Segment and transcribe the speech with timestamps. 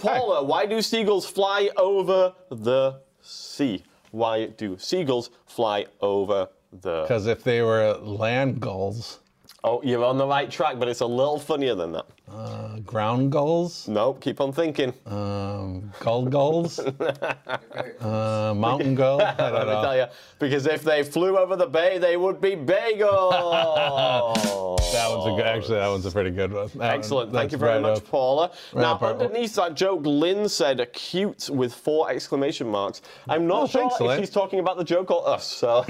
[0.00, 3.82] Paula, why do seagulls fly over the sea?
[4.10, 7.02] Why do seagulls fly over the?
[7.02, 9.20] Because if they were land gulls,
[9.64, 12.06] Oh, you're on the right track, but it's a little funnier than that.
[12.36, 14.92] Uh, ground gulls, Nope, keep on thinking.
[15.06, 16.78] um, gull gulls,
[18.00, 19.22] uh, mountain gull.
[19.22, 19.82] I Let me know.
[19.82, 20.06] tell you,
[20.38, 24.34] because if they flew over the bay, they would be bagel.
[24.92, 25.46] That one's a good.
[25.46, 26.66] Actually, that one's a pretty good one.
[26.68, 27.32] That one- Excellent.
[27.32, 28.08] Thank you very right much, up.
[28.08, 28.50] Paula.
[28.74, 33.02] now, up our- underneath that joke, Lynn said cute with four exclamation marks.
[33.28, 34.20] I'm not Oh, sure thanks, if Lynn.
[34.20, 35.44] she's talking about the joke or us.
[35.46, 35.84] So,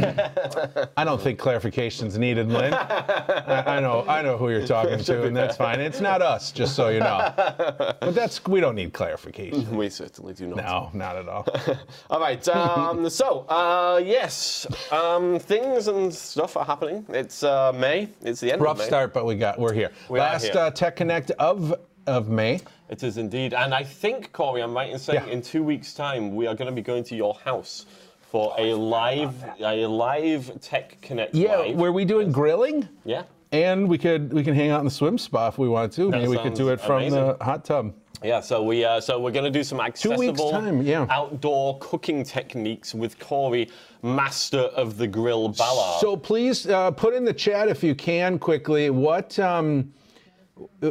[0.97, 2.73] I don't think clarification's needed, Lynn.
[2.75, 4.05] I, I know.
[4.09, 5.79] I know who you're talking to, and that's fine.
[5.79, 7.33] It's not us, just so you know.
[8.01, 9.77] But that's we don't need clarification.
[9.77, 10.57] we certainly do not.
[10.57, 11.47] No, not at all.
[12.11, 12.47] All right.
[12.49, 17.05] Um, so, uh, yes, um, things and stuff are happening.
[17.09, 18.09] It's uh, May.
[18.23, 18.87] It's the end Rough of May.
[18.87, 19.91] start, but we got we're here.
[20.09, 20.59] We are Last here.
[20.59, 21.75] Uh, Tech Connect of
[22.07, 22.61] of May.
[22.89, 23.53] It is indeed.
[23.53, 25.33] And I think, Cory, I'm right in saying Yeah.
[25.33, 27.87] in two weeks' time, we are going to be going to your house
[28.31, 31.35] for a live, a live Tech Connect.
[31.35, 31.77] Yeah, live.
[31.77, 32.89] were we doing grilling?
[33.05, 33.23] Yeah.
[33.53, 36.11] And we could we can hang out in the swim spa if we want to.
[36.11, 37.27] Maybe we could do it from amazing.
[37.39, 37.95] the hot tub.
[38.23, 41.07] Yeah, so we uh, so we're going to do some accessible weeks' time, yeah.
[41.11, 43.71] outdoor cooking techniques with Cory,
[44.03, 46.01] master of the grill Ballard.
[46.01, 49.93] So please uh, put in the chat if you can quickly what um,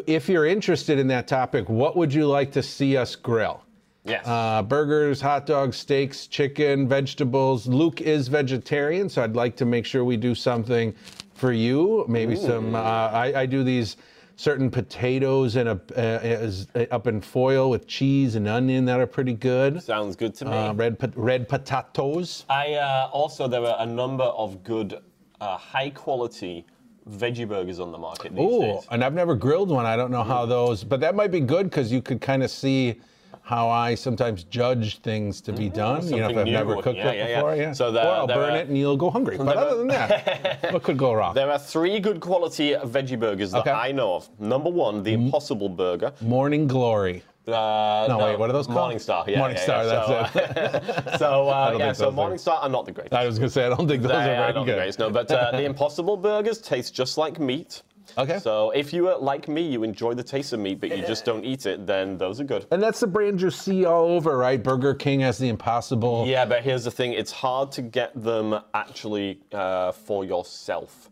[0.06, 1.68] if you're interested in that topic.
[1.68, 3.64] What would you like to see us grill?
[4.06, 7.66] yes, Uh, burgers, hot dogs, steaks, chicken, vegetables.
[7.68, 10.94] Luke is vegetarian, so I'd like to make sure we do something
[11.36, 12.06] for you.
[12.08, 12.74] Maybe some.
[12.74, 13.98] Uh, I, I do these
[14.38, 19.08] certain potatoes in a uh, uh, up in foil with cheese and onion that are
[19.08, 19.82] pretty good.
[19.82, 20.52] sounds good to me.
[20.52, 22.46] Uh, red red potatoes.
[22.50, 25.00] I uh, also there are a number of good,
[25.40, 26.66] uh, high quality
[27.10, 28.88] veggie burgers on the market these Oh, days.
[28.90, 29.86] and I've never grilled one.
[29.86, 32.50] I don't know how those, but that might be good because you could kind of
[32.50, 33.00] see
[33.46, 36.04] how I sometimes judge things to be done.
[36.08, 36.52] You know, if I've new.
[36.52, 37.36] never cooked Yeah, it yeah, yeah.
[37.36, 37.74] before, yeah.
[37.74, 39.38] So the- or I'll there burn are- it and you'll go hungry.
[39.38, 41.36] But other than that, what could go wrong?
[41.36, 43.72] There are three good quality veggie burgers that Okay.
[43.72, 44.28] I know of.
[44.40, 46.12] Number one, the Impossible Burger.
[46.22, 47.22] Morning Glory.
[47.48, 48.92] Uh, No, wait, what are those called?
[48.96, 49.28] Morningstar.
[49.28, 50.30] Yeah, Morningstar, yeah, yeah.
[50.34, 53.14] that's so, So, uh, yeah, so are- Morningstar are not the greatest.
[53.14, 54.76] I was gonna say I don't think those They are very not good.
[54.78, 55.12] greatest, no.
[55.12, 57.84] But uh, the Impossible Burgers taste just like meat.
[58.18, 58.40] Okay.
[58.40, 61.26] So if you are like me, you enjoy the taste of meat, but you just
[61.26, 62.66] don't eat it, then those are good.
[62.72, 64.62] And that's the brand you see all over, right?
[64.62, 66.26] Burger King has the Impossible.
[66.28, 71.10] Yeah, but here's the thing: it's hard to get them actually uh, for yourself.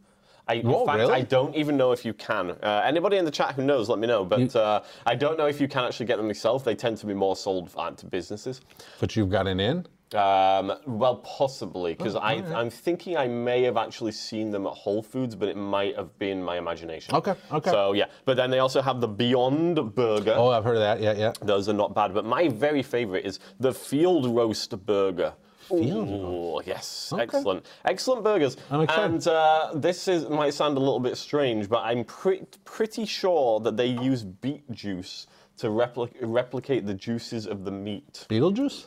[0.48, 1.14] I, in Whoa, fact, really?
[1.14, 2.52] I don't even know if you can.
[2.52, 4.26] Uh, anybody in the chat who knows, let me know.
[4.26, 6.66] But uh, I don't know if you can actually get them yourself.
[6.66, 8.62] They tend to be more sold uh, to businesses.
[9.00, 9.86] But you've got an in.
[10.16, 15.02] Um, well, possibly, because Oh, I'm thinking I may have actually seen them at Whole
[15.02, 17.16] Foods, but it might have been my imagination.
[17.16, 17.72] Okay, okay.
[17.72, 20.34] So yeah, but then they also have the Beyond Burger.
[20.38, 21.02] Oh, I've heard of that.
[21.02, 21.34] Yeah, yeah.
[21.42, 25.34] Those are not bad, but my very favorite is the Field Roast Burger.
[25.72, 28.58] Ooh, yes, excellent, excellent burgers.
[28.70, 29.06] I'm excited.
[29.14, 33.60] And uh, this is might sound a little bit strange, but I'm pre- pretty sure
[33.62, 35.28] that they use beet juice
[35.58, 38.26] to repli- replicate the juices of the meat.
[38.30, 38.86] Beetlejuice.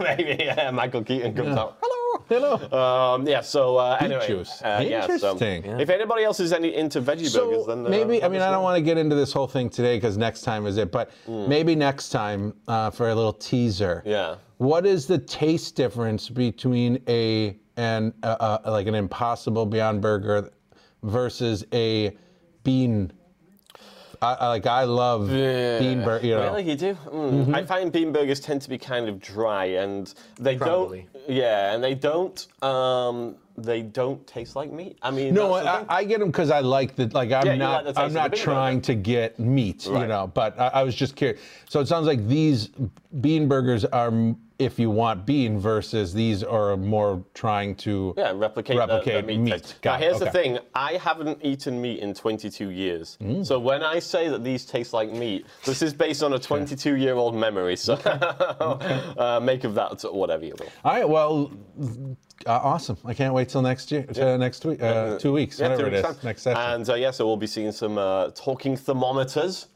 [0.00, 1.78] Maybe yeah, Michael Keaton comes out.
[1.80, 1.94] Hello.
[2.28, 2.54] Hello.
[3.14, 3.40] Um, yeah.
[3.40, 4.62] So uh, anyway, juice.
[4.62, 5.64] uh, yeah, so Interesting.
[5.80, 8.50] if anybody else is any into veggie So burgers, then uh, maybe I mean I
[8.50, 11.10] don't want to get into this whole thing today because next time is it, but
[11.26, 14.02] maybe next time uh, for a little teaser.
[14.06, 14.36] Yeah.
[14.58, 20.50] What is the taste difference between a and uh, uh, like an Impossible Beyond Burger
[21.02, 22.16] versus a
[22.62, 23.12] bean?
[24.24, 26.26] I, I like I love bean burger.
[26.26, 26.94] You know, Really, you do?
[26.94, 27.30] Mm.
[27.32, 27.54] Mm-hmm.
[27.54, 31.06] I find bean burgers tend to be kind of dry, and they Probably.
[31.12, 31.36] don't.
[31.36, 32.46] Yeah, and they don't.
[32.62, 34.98] Um, they don't taste like meat.
[35.00, 35.84] I mean, No, I.
[35.88, 37.30] I get them because I like the like.
[37.32, 37.84] I'm Yeah, not.
[37.86, 38.86] like I'm not trying burger.
[38.86, 40.26] to get meat, you know.
[40.26, 41.40] But I, I was just curious.
[41.68, 42.70] So it sounds like these
[43.20, 48.14] bean burgers are, m- if you want bean, versus these are more trying to.
[48.16, 49.52] yeah, replicate, replicate the, meat.
[49.52, 49.74] meat.
[49.84, 53.18] now, here's the thing: I haven't eaten meat in 22 years.
[53.20, 53.46] Mm.
[53.46, 57.34] So when I say that these taste like meat, this is based on a 22-year-old
[57.34, 57.76] memory.
[57.76, 60.68] So uh, make of that whatever you will.
[60.84, 61.08] All right.
[61.08, 61.52] Well,
[62.46, 62.96] uh, awesome.
[63.04, 64.02] I can't wait till next year.
[64.02, 64.82] To next week.
[64.82, 65.58] Uh, two weeks.
[65.58, 66.04] Yeah, whatever two it is.
[66.04, 66.16] time.
[66.22, 66.62] Next session.
[66.62, 69.68] And uh, yeah, so we'll be seeing some uh, talking thermometers.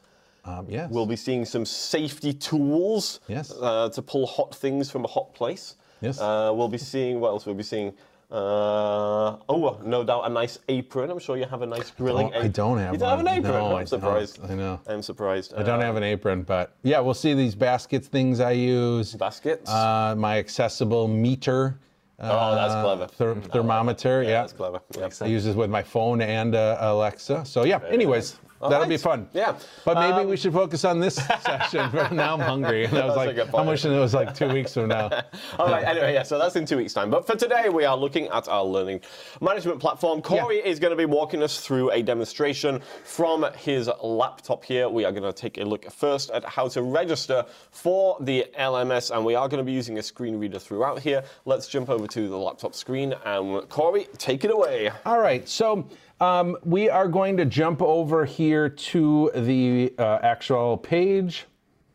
[0.49, 0.89] Um, yes.
[0.91, 3.51] We'll be seeing some safety tools Yes.
[3.51, 5.75] uh, to pull hot things from a hot place.
[6.01, 6.19] Yes.
[6.19, 7.45] Uh, we'll be seeing, what else?
[7.45, 7.93] We'll be seeing,
[8.31, 11.09] uh, oh, no doubt a nice apron.
[11.11, 13.27] I'm sure you have a nice grilling don't- I don't have You don't have an
[13.27, 13.53] apron?
[13.53, 14.39] No, I'm surprised.
[14.49, 14.79] I know.
[14.87, 15.53] I'm surprised.
[15.55, 19.15] I don't have an apron, but yeah, we'll see these baskets things I use.
[19.15, 19.69] Baskets?
[19.69, 21.79] Uh, my accessible meter.
[22.21, 23.07] Oh, that's uh, clever.
[23.07, 24.23] ther- thermometer.
[24.23, 24.81] Yeah, That's clever.
[24.97, 25.07] Yeah.
[25.21, 27.45] I use this with my phone and uh, Alexa.
[27.45, 27.79] So yeah.
[27.89, 29.29] Anyways, That'll be fun.
[29.33, 29.57] Yeah.
[29.85, 31.89] But maybe Um, we should focus on this session.
[32.15, 32.85] Now I'm hungry.
[32.85, 35.09] And I was like, I'm wishing it was like two weeks from now.
[35.59, 37.09] All right, anyway, yeah, so that's in two weeks' time.
[37.09, 39.01] But for today, we are looking at our learning
[39.41, 40.21] management platform.
[40.21, 44.89] Cory is going to be walking us through a demonstration from his laptop here.
[44.89, 49.15] We are going to take a look first at how to register for the LMS,
[49.15, 51.23] and we are going to be using a screen reader throughout here.
[51.45, 54.91] Let's jump over to the laptop screen, and Cory, take it away.
[55.05, 55.87] All right, so
[56.19, 61.45] um, we are going to jump over here to the uh, actual page.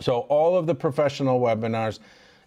[0.00, 2.00] So all of the professional webinars,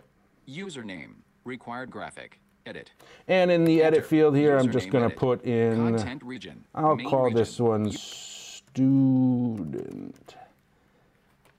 [0.48, 1.14] Username.
[1.44, 2.40] Required graphic.
[2.66, 2.90] Edit.
[3.28, 5.76] And in the edit field here, I'm just going to put in.
[5.76, 6.64] Content region.
[6.74, 7.36] I'll Main call region.
[7.36, 8.74] this one student.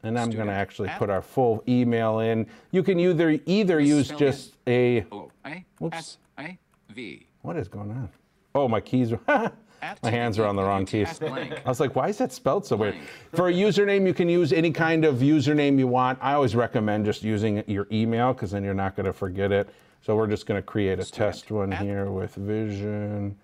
[0.01, 2.48] And I'm going to actually put our full email in.
[2.72, 5.06] You can either either use just a.
[5.12, 5.98] O I Whoops.
[5.98, 6.57] S I
[6.89, 7.27] V.
[7.44, 8.10] What is going on?
[8.56, 9.52] Oh, my keys are.
[10.02, 11.22] My hands are on the wrong keys.
[11.22, 12.96] I was like, why is that spelled so weird?
[13.36, 16.18] For a username, you can use any kind of username you want.
[16.24, 19.69] I always recommend just using your email because then you're not going to forget it.
[20.02, 23.36] So we're just going to create a test one here with vision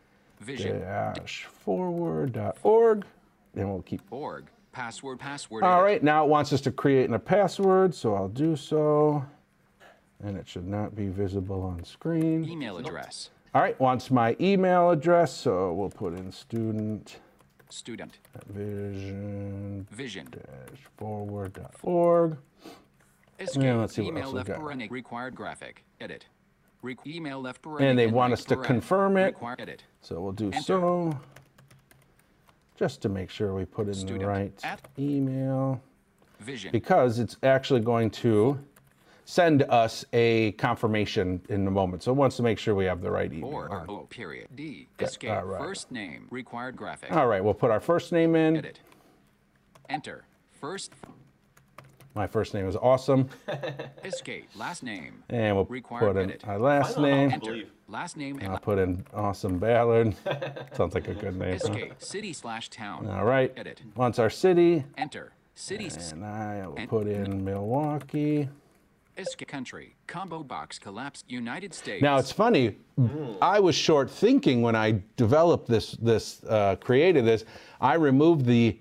[1.63, 3.05] forward.org.
[3.55, 4.01] And we'll keep.
[4.09, 4.47] Org.
[4.71, 5.19] Password.
[5.19, 5.63] Password.
[5.63, 9.25] All right, now it wants us to create a password, so I'll do so.
[10.23, 12.47] And it should not be visible on screen.
[12.47, 13.29] Email address.
[13.53, 17.17] All right, wants my email address, so we'll put in student
[17.69, 18.19] Student.
[18.47, 20.27] vision Vision.
[20.31, 22.37] dash forward.org.
[23.39, 23.63] Escape.
[23.63, 24.91] Yeah, let's see what email else we left got.
[24.91, 25.83] required graphic.
[25.99, 26.25] Edit.
[26.81, 29.35] Re- email left And they want us to confirm it.
[29.59, 29.83] Edit.
[30.01, 30.61] So we'll do Enter.
[30.61, 31.19] so.
[32.77, 34.63] Just to make sure we put in the right
[34.97, 35.81] email.
[36.39, 36.71] Vision.
[36.71, 38.57] because it's actually going to
[39.31, 42.03] send us a confirmation in a moment.
[42.03, 43.49] So it wants to make sure we have the right email.
[43.49, 43.89] or on.
[43.89, 44.49] O period.
[44.55, 44.89] D.
[44.99, 45.29] Escape.
[45.31, 45.61] all right.
[45.61, 46.27] First name.
[46.29, 47.13] Required graphic.
[47.13, 48.57] All right, we'll put our first name in.
[48.57, 48.81] Edit.
[49.87, 50.25] Enter.
[50.59, 50.91] First.
[52.13, 53.29] My first name is awesome,
[54.03, 54.49] Escape.
[54.57, 55.23] Last name.
[55.29, 56.43] and we'll Required put in edit.
[56.45, 57.31] our last name.
[57.31, 57.61] Enter.
[57.87, 58.37] Last name.
[58.39, 60.13] and I'll put in awesome Ballard.
[60.73, 61.51] Sounds like a good name.
[61.51, 61.71] huh?
[61.71, 61.93] Escape.
[61.99, 63.07] City slash town.
[63.07, 63.53] All right.
[63.55, 63.81] Edit.
[63.95, 65.31] Wants our city, Enter.
[65.55, 65.89] City.
[66.11, 68.49] and I will put in Milwaukee.
[69.17, 69.47] Escape.
[69.47, 69.95] Country.
[70.07, 71.25] Combo box collapsed.
[71.29, 72.01] United States.
[72.01, 72.77] Now it's funny.
[73.41, 77.43] I was short thinking when I developed this, this uh, created this.
[77.81, 78.77] I removed the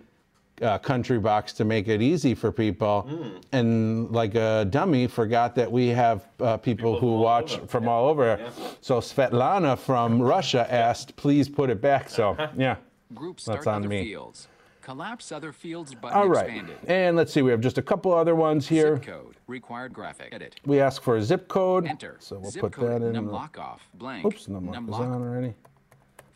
[0.62, 3.08] uh, country box to make it easy for people,
[3.52, 7.66] and like a dummy, forgot that we have uh, people, People who watch over.
[7.66, 7.90] from Yeah.
[7.90, 8.38] all over.
[8.38, 8.50] Yeah.
[8.82, 12.76] So Svetlana from Russia asked, "Please put it back." So yeah,
[13.14, 14.04] Group that's on me.
[14.04, 14.48] fields.
[14.90, 16.76] Collapse other fields button All right, expanded.
[16.88, 17.42] and let's see.
[17.42, 18.96] We have just a couple other ones here.
[18.96, 19.36] Zip code.
[19.46, 20.30] Required graphic.
[20.34, 20.56] Edit.
[20.66, 21.86] We ask for a zip code.
[21.86, 22.16] Enter.
[22.18, 23.00] So we'll Zip put code.
[23.00, 23.12] that in.
[23.12, 23.88] num lock off.
[23.94, 24.26] Blank.
[24.26, 25.54] Oops, num num is lock on already.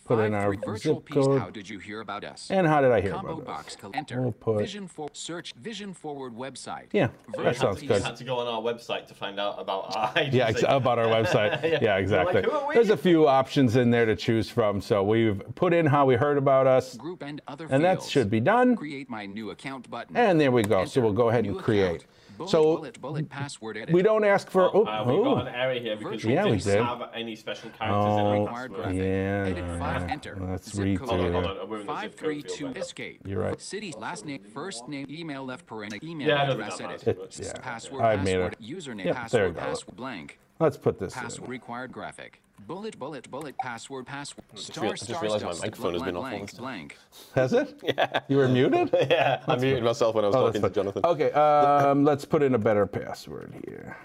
[0.04, 1.26] Put Five in our zip piece.
[1.26, 2.50] How did you hear about us?
[2.50, 3.64] And how did I hear Combo about box.
[3.74, 3.76] this?
[3.76, 4.20] col- Enter.
[4.20, 5.54] We'll put- Vision for search.
[5.54, 6.88] Vision Forward website.
[6.92, 7.98] Yeah, Virtual that sounds good.
[7.98, 10.22] You had to go on our website to find out about our.
[10.24, 11.62] Yeah, ex- about our website.
[11.82, 11.96] yeah.
[11.96, 12.34] exactly.
[12.34, 12.74] Like, who are we?
[12.74, 14.82] There's a few options in there to choose from.
[14.82, 18.28] So we've put in how we heard about us, Group and other and that should
[18.28, 18.76] be done.
[18.76, 20.16] Create my new account button.
[20.18, 20.84] And there we go.
[20.84, 21.86] So we'll go ahead New and create.
[22.02, 22.04] account.
[22.36, 23.94] Bullet, So bullet, bullet, password edit.
[23.94, 24.74] we don't ask for.
[24.74, 25.34] Oh, Uh, we oh.
[25.36, 26.82] got an error here because Yeah, we didn't did.
[26.82, 28.76] have any special characters Oh, in our Required password.
[28.82, 28.96] graphic.
[28.96, 30.02] Yeah, Edit five.
[30.02, 30.12] yeah.
[30.12, 30.38] Enter.
[30.40, 31.08] Let's Zip code.
[31.10, 31.32] redo it.
[31.32, 32.80] Hold on, we're in the zip Five code three field two right now.
[32.80, 33.20] escape.
[33.26, 33.60] You're right.
[33.60, 37.04] City last name first name email left paren email Yeah, I know address that edit.
[37.30, 37.46] password.
[37.46, 37.60] Yeah.
[37.62, 38.60] Password I made password it.
[38.62, 40.38] username Yep, there we password password blank.
[40.60, 41.50] Let's put this Password in.
[41.50, 42.40] required graphic.
[42.66, 46.02] Bullet bullet bullet password password real- star I just star realized star my microphone has
[46.02, 46.98] been off blank this blank.
[47.34, 47.80] Has it?
[47.82, 48.20] Yeah.
[48.28, 48.90] You were muted?
[49.10, 50.70] Yeah, I muted myself when I was Oh, talking to.
[50.70, 51.04] Jonathan.
[51.04, 53.96] Okay, um, let's put in a better password here.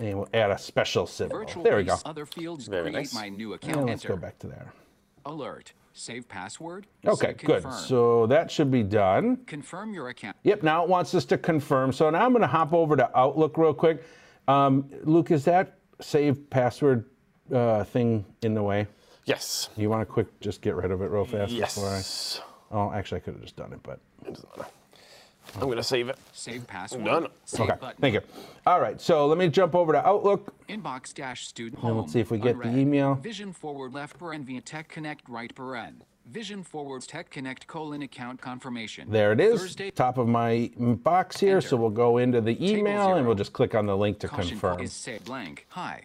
[0.00, 1.38] And we'll add a special symbol.
[1.38, 1.96] Virtual There we go.
[2.04, 3.14] Other fields Very create nice.
[3.14, 3.86] my new And account.
[3.86, 4.08] let's Enter.
[4.14, 4.72] go back to there.
[5.26, 5.72] Alert.
[5.94, 6.86] Save password.
[7.04, 7.62] Okay, Say good.
[7.62, 7.72] confirm.
[7.82, 9.38] So that should be done.
[9.46, 10.36] confirm your account.
[10.44, 11.92] Yep, now it wants us to confirm.
[11.92, 14.04] So now I'm going to hop over to Outlook real quick.
[14.48, 17.04] Um, Luke, is that save password
[17.54, 18.86] uh, thing in the way?
[19.26, 19.68] Yes.
[19.76, 21.96] You want to quick just get rid of it real fast before I?
[21.96, 22.40] Yes.
[22.70, 24.70] Oh, actually, I could have just done it, but It doesn't matter.
[25.54, 26.18] I'm going to save it.
[26.32, 27.04] Save password.
[27.06, 27.28] Done.
[27.46, 27.78] Save okay.
[27.80, 28.00] button.
[28.00, 28.20] Thank you.
[28.66, 30.52] All right, so let me jump over to Outlook.
[30.68, 31.98] Inbox dash student And home.
[32.00, 32.76] let's see if we get the unread.
[32.78, 33.14] email.
[33.14, 35.96] Vision forward left paren via Tech Connect right paren.
[36.30, 39.10] Vision forwards Tech Connect colon account confirmation.
[39.10, 39.90] There it is, Thursday.
[39.90, 41.60] top of my box here.
[41.62, 44.28] So we'll go into the Table email and we'll just click on the link to
[44.28, 44.80] Caution confirm.
[44.82, 45.66] is say blank.
[45.70, 46.02] Hi.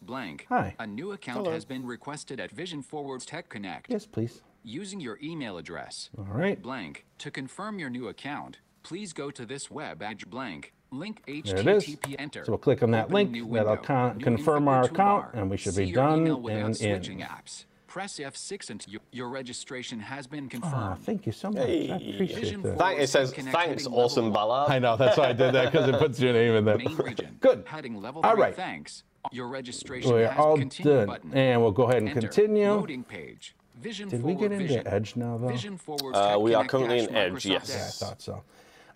[0.00, 0.46] Blank.
[0.48, 0.74] Hi.
[0.78, 3.90] A new account has been requested at Vision Forwards Tech Connect.
[3.90, 4.40] Yes, please.
[4.62, 6.08] Using your email address.
[6.16, 6.60] All right.
[6.60, 7.04] Blank.
[7.18, 10.72] To confirm your new account, please go to this web at blank.
[10.90, 11.84] Link There it is.
[11.84, 12.44] HTTP enter.
[12.46, 13.52] So we'll click on that Open link.
[13.52, 14.90] That'll con- New confirm our toolbar.
[14.92, 17.18] account, and we should See be done and in.
[17.18, 17.64] apps.
[17.96, 20.98] Press F6 and your, your registration has been Ah, confirmed.
[21.06, 21.62] thank you so much.
[21.62, 21.88] I Hey.
[22.14, 22.76] appreciate Vision that.
[22.78, 24.32] Thank, it says, thanks, awesome one.
[24.34, 24.70] Ballard.
[24.70, 26.76] I know, that's why I did that because it puts your name in there.
[26.76, 27.38] Region.
[27.40, 27.64] Good.
[27.66, 28.54] Heading level All 3 right.
[28.54, 29.02] thanks.
[29.32, 31.06] Your registration We're has all done.
[31.06, 31.32] button.
[31.32, 32.20] And we'll go ahead and Enter.
[32.20, 32.70] continue.
[32.70, 33.54] Loading page.
[33.80, 34.86] Vision Did we get into vision.
[34.86, 35.48] Edge now, though?
[35.48, 37.70] Vision forwards Uh, we are currently in Edge, yes.
[37.70, 38.42] Yeah, I thought so.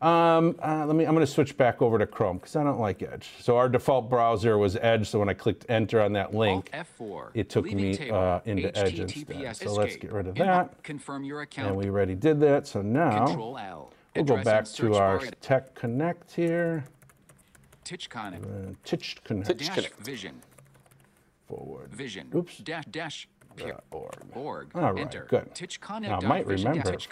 [0.00, 1.04] Um, uh, let me.
[1.04, 3.28] I'm going to switch back over to Chrome because I don't like Edge.
[3.40, 5.10] So our default browser was Edge.
[5.10, 7.30] So when I clicked enter on that link, F4.
[7.34, 8.16] it took Leaving me table.
[8.18, 9.56] uh, into Edge HTTPS instead.
[9.68, 10.82] So let's get rid of that.
[10.82, 11.68] Confirm your account.
[11.68, 12.66] And we already did that.
[12.66, 13.92] So now L.
[14.16, 15.26] we'll go back to our bar.
[15.42, 16.84] Tech Connect here.
[17.84, 18.42] Titchconic.
[18.44, 20.40] Uh, Titch Connect Dash Vision.
[21.46, 21.92] forward.
[21.92, 22.28] Vision.
[22.34, 22.56] Oops.
[22.58, 23.28] Dash dash.
[23.56, 24.14] P- org.
[24.34, 24.70] Org.
[24.76, 25.26] All right, Enter.
[25.28, 25.52] good.
[25.54, 26.02] Titchconic.
[26.02, 27.08] Now, I might vision remember dash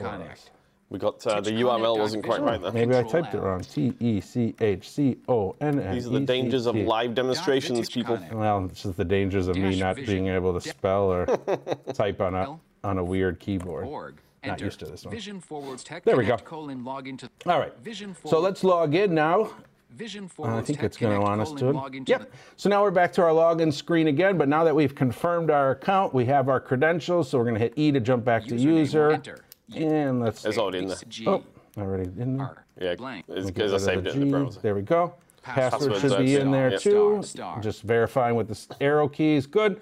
[0.90, 1.08] it for Titchconic.
[1.08, 1.22] us.
[1.24, 2.72] We got uh, the URL wasn't quite right there.
[2.72, 3.60] Maybe I typed it wrong.
[3.60, 5.94] T E C H C O N N.
[5.94, 8.16] These are the dangers of live demonstrations, people.
[8.16, 8.32] Titchconic.
[8.32, 11.26] Well, it's just the dangers of me not being able to spell or
[11.94, 12.60] type on a L.
[12.84, 14.18] on a weird keyboard.
[14.44, 15.14] Not used to this one.
[15.14, 16.36] Vision forwards Tech There we go.
[16.36, 17.28] colon log into.
[17.46, 17.76] All right.
[17.80, 19.50] Vision So let's log in now.
[19.90, 21.70] Vision I think Tech it's going to want us to.
[21.70, 22.32] log into Yep.
[22.56, 25.72] So now we're back to our login screen again, but now that we've confirmed our
[25.72, 27.30] account, we have our credentials.
[27.30, 29.10] So we're going to hit E to jump back to Username, user.
[29.12, 29.44] enter.
[29.74, 30.44] And let's.
[30.44, 30.96] It's already in there.
[31.08, 31.26] G.
[31.26, 31.44] Oh,
[31.76, 32.64] already in there.
[32.80, 33.26] Yeah, Blank.
[33.28, 34.60] it's because I saved it in the browser.
[34.60, 35.14] There we go.
[35.42, 35.92] Password.
[35.92, 36.78] Password should be in there yeah.
[36.78, 37.20] too.
[37.22, 37.60] Star, star.
[37.60, 39.46] Just verifying with the s- arrow keys.
[39.46, 39.80] Good.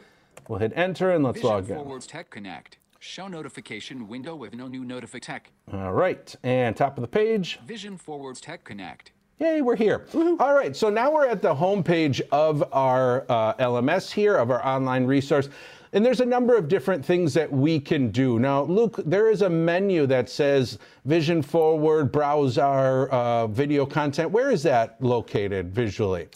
[0.49, 1.77] We'll hit enter and let's Vision log in.
[1.77, 2.79] forwards Tech Connect.
[2.99, 5.21] Show notification window with no new notification.
[5.35, 5.53] Tech.
[5.73, 6.35] All right.
[6.43, 7.59] And top of the page.
[7.67, 9.13] Vision forwards Tech Connect.
[9.39, 10.07] Yay, we're here.
[10.15, 14.65] All right, so now we're at the homepage of our uh, LMS here, of our
[14.65, 15.51] online resource.
[15.97, 18.39] And there's a number of different things that we can do.
[18.39, 24.31] Now, Luke, there is a menu that says Vision Forward, browse our uh, video content.
[24.31, 26.29] Where is that located visually?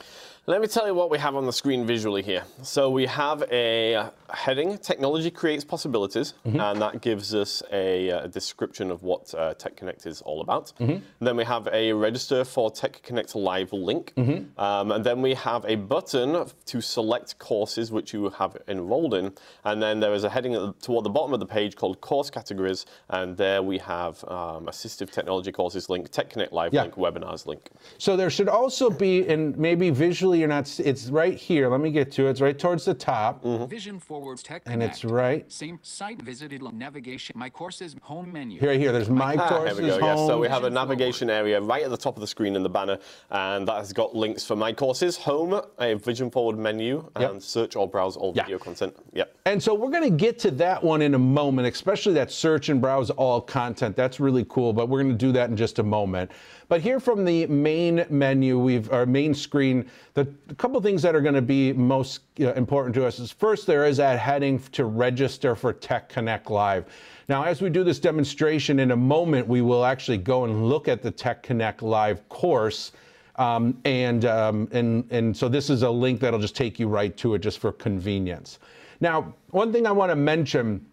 [0.46, 2.42] Let me tell you what we have on the screen visually here.
[2.62, 8.90] So we have a heading, Technology Creates Possibilities, and that gives us a, uh description
[8.90, 10.72] of what uh, Tech Connect is all about.
[10.78, 14.12] Then we have a register for Tech Connect Live link.
[14.58, 19.32] Um, and then we have a button to select courses which you have enrolled in.
[19.64, 22.00] And then there is a heading at the- toward the bottom of the page called
[22.00, 26.82] Course Categories, and there we have um, Assistive Technology Courses link, Tech Connect Live Yeah.
[26.84, 27.68] link, Webinars link.
[27.98, 31.68] So there should also be, and maybe visually you're not, it's right here.
[31.68, 32.30] Let me get to it.
[32.30, 33.42] It's right towards the top.
[33.68, 34.94] Vision forwards Tech And Connect.
[34.94, 37.34] it's right- Same site visited navigation.
[37.36, 38.60] My courses home menu.
[38.60, 40.06] Here, here, there's my Ah, courses, here we go.
[40.06, 42.54] Yes, so we have a Vision navigation area right at the top of the screen
[42.56, 42.98] in the banner,
[43.30, 47.30] and that has got links for my courses, home, a Vision Forward menu, Yep.
[47.30, 48.44] and search or browse all Yeah.
[48.44, 48.94] video content.
[49.12, 49.34] Yep.
[49.46, 52.68] And so we're going to get to that one in a moment, especially that search
[52.68, 53.96] and browse all content.
[53.96, 56.30] That's really cool, but we're going to do that in just a moment.
[56.68, 61.02] But here from the main menu, we've our main screen, the the a couple things
[61.02, 64.18] that are going to be most uh, important to us is first there is that
[64.18, 66.86] heading to register for Tech Connect Live.
[67.28, 70.88] Now, as we do this demonstration in a moment, we will actually go and look
[70.88, 72.92] at the Tech Connect Live course.
[73.36, 77.16] Um, and, um, and, and so this is a link that'll just take you right
[77.18, 78.58] to it just for convenience.
[79.00, 80.84] Now, one thing I want to mention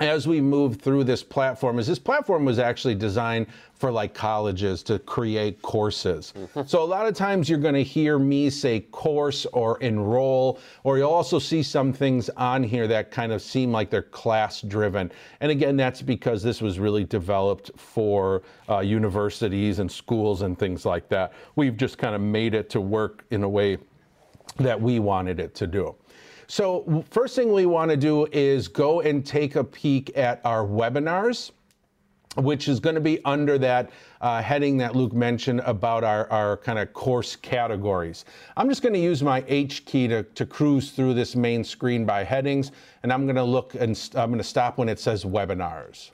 [0.00, 4.82] as we move through this platform is this platform was actually designed for like colleges
[4.82, 6.32] to create courses.
[6.66, 10.98] so a lot of times you're going to hear me say course or enroll, or
[10.98, 15.10] you'll also see some things on here that kind of seem like they're class driven.
[15.40, 20.84] And again, that's because this was really developed for uh, universities and schools and things
[20.84, 21.32] like that.
[21.56, 23.78] We've just kind of made it to work in a way
[24.58, 25.94] that we wanted it to do.
[26.48, 30.64] So first thing we want to do is go and take a peek at our
[30.64, 31.50] webinars
[32.36, 36.56] which is going to be under that uh, heading that Luke mentioned about our, our
[36.58, 38.24] kind of course categories.
[38.56, 42.04] I'm just going to use my H key to, to cruise through this main screen
[42.04, 42.72] by headings,
[43.02, 46.10] and I'm going to look and I'm going to stop when it says webinars.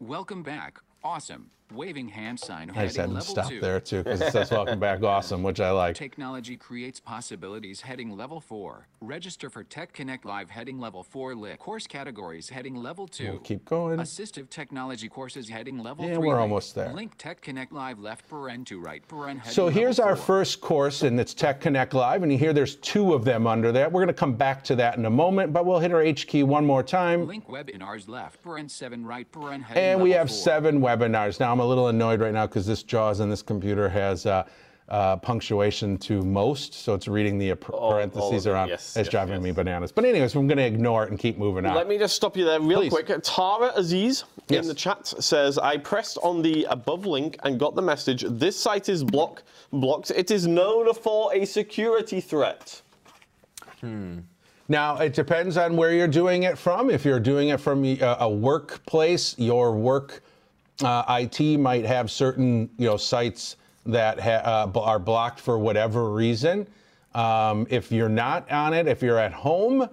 [0.00, 0.78] Welcome back.
[1.02, 1.50] Awesome.
[1.74, 3.60] Waving hand sign I just had heading to stop two.
[3.60, 5.96] there too because it says welcome back, awesome, which I like.
[5.96, 8.86] Technology creates possibilities heading level 4.
[9.00, 11.58] Register for Tech Connect Live heading level 4 lit.
[11.58, 13.24] Course categories heading level 2.
[13.24, 13.98] We'll keep going.
[13.98, 16.28] Assistive technology courses heading level Yeah, 3.
[16.28, 16.92] we're almost there.
[16.92, 20.24] Link Tech Connect Live left paren to right paren So here's our 4.
[20.24, 23.72] first course, and it's Tech Connect Live, and you hear there's two of them under
[23.72, 23.90] that.
[23.90, 26.28] We're going to come back to that in a moment, but we'll hit our H
[26.28, 27.26] key one more time.
[27.26, 30.36] Link webinars left paren 7 right paren And we have 4.
[30.36, 31.40] seven webinars.
[31.40, 34.44] Now I'm a little annoyed right now because this JAWS on this computer has uh,
[34.90, 38.68] uh, punctuation to most, so it's reading the all parentheses of around.
[38.68, 39.42] yes, it's yes, driving yes.
[39.42, 39.90] me bananas.
[39.90, 41.74] But anyways, I'm going to ignore it and keep moving on.
[41.74, 42.90] Let me just stop you there real Please.
[42.92, 43.10] quick.
[43.22, 44.64] Tara Aziz Yes.
[44.64, 48.26] in the chat says, I pressed on the above link and got the message.
[48.28, 50.10] This site is block, blocked.
[50.10, 52.82] It is known for a security threat.
[53.80, 54.18] Hmm.
[54.68, 56.90] Now, it depends on where you're doing it from.
[56.90, 60.22] If you're doing it from a, a workplace, your work
[60.82, 63.56] uh, IT might have certain you know sites
[63.86, 66.66] that ha- uh, are blocked for whatever reason.
[67.14, 69.88] Um, if you're not on it, if you're at home,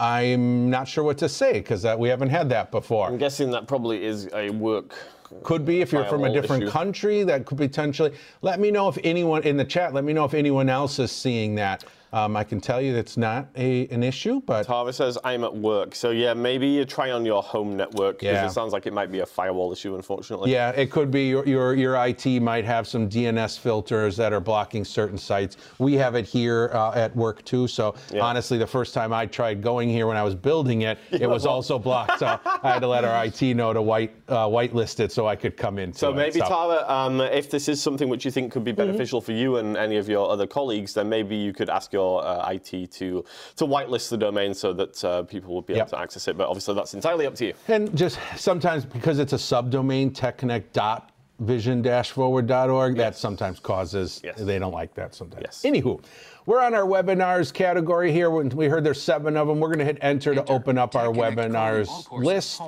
[0.00, 3.08] I'm not sure what to say because uh, we haven't had that before.
[3.08, 4.94] I'm guessing that probably is a work.
[5.42, 6.72] Could be if you're from a different issue.
[6.72, 8.14] country, that could potentially.
[8.40, 9.92] Let me know if anyone in the chat.
[9.92, 11.84] Let me know if anyone else is seeing that.
[12.12, 15.54] Um, I can tell you that's not a, an issue, but Tara says, I'm at
[15.54, 15.94] work.
[15.94, 18.46] So, yeah, maybe you try on your home network because Yeah.
[18.46, 20.50] it sounds like it might be a firewall issue, unfortunately.
[20.50, 24.40] Yeah, it could be your, your your IT might have some DNS filters that are
[24.40, 25.58] blocking certain sites.
[25.78, 27.68] We have it here uh, at work too.
[27.68, 28.22] So Yeah.
[28.24, 31.44] honestly, the first time I tried going here when I was building it, it was
[31.44, 32.18] also blocked.
[32.20, 35.36] So I had to let our IT know to white uh, whitelist it so I
[35.36, 35.92] could come in.
[35.92, 36.16] So it.
[36.16, 38.86] maybe, Tara, um, if this is something which you think could be Mm-hmm.
[38.86, 41.97] beneficial for you and any of your other colleagues, then maybe you could ask your
[42.06, 43.24] uh, IT to
[43.56, 45.88] to whitelist the domain so that uh, people will be Yep.
[45.88, 46.36] able to access it.
[46.38, 47.54] But obviously, that's entirely up to you.
[47.68, 54.38] And just sometimes because it's a subdomain, techconnect.vision-forward.org, that sometimes causes Yes.
[54.40, 55.42] they don't like that sometimes.
[55.44, 55.62] Yes.
[55.64, 56.02] Anywho,
[56.46, 58.30] we're on our webinars category here.
[58.30, 59.60] When We heard there's seven of them.
[59.60, 62.60] We're going to hit enter, to open up our Tech Connect webinars list.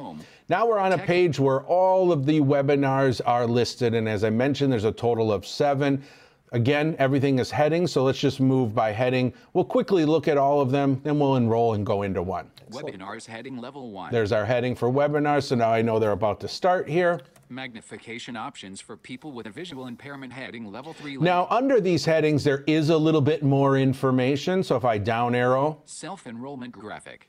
[0.49, 4.31] Now we're on a page where all of the webinars are listed, and as I
[4.31, 6.03] mentioned, there's a total of seven.
[6.53, 9.33] Again, everything is heading, so let's just move by heading.
[9.53, 12.51] We'll quickly look at all of them, then we'll enroll and go into one.
[12.71, 14.13] Webinars heading level 1.
[14.13, 17.21] There's our heading for webinars, so now I know they're about to start here.
[17.49, 21.23] Magnification options for people with a visual impairment heading level 3 link.
[21.23, 24.63] Now, under these headings, there is a little bit more information.
[24.63, 27.29] So if I down arrow, Self-enrollment graphic.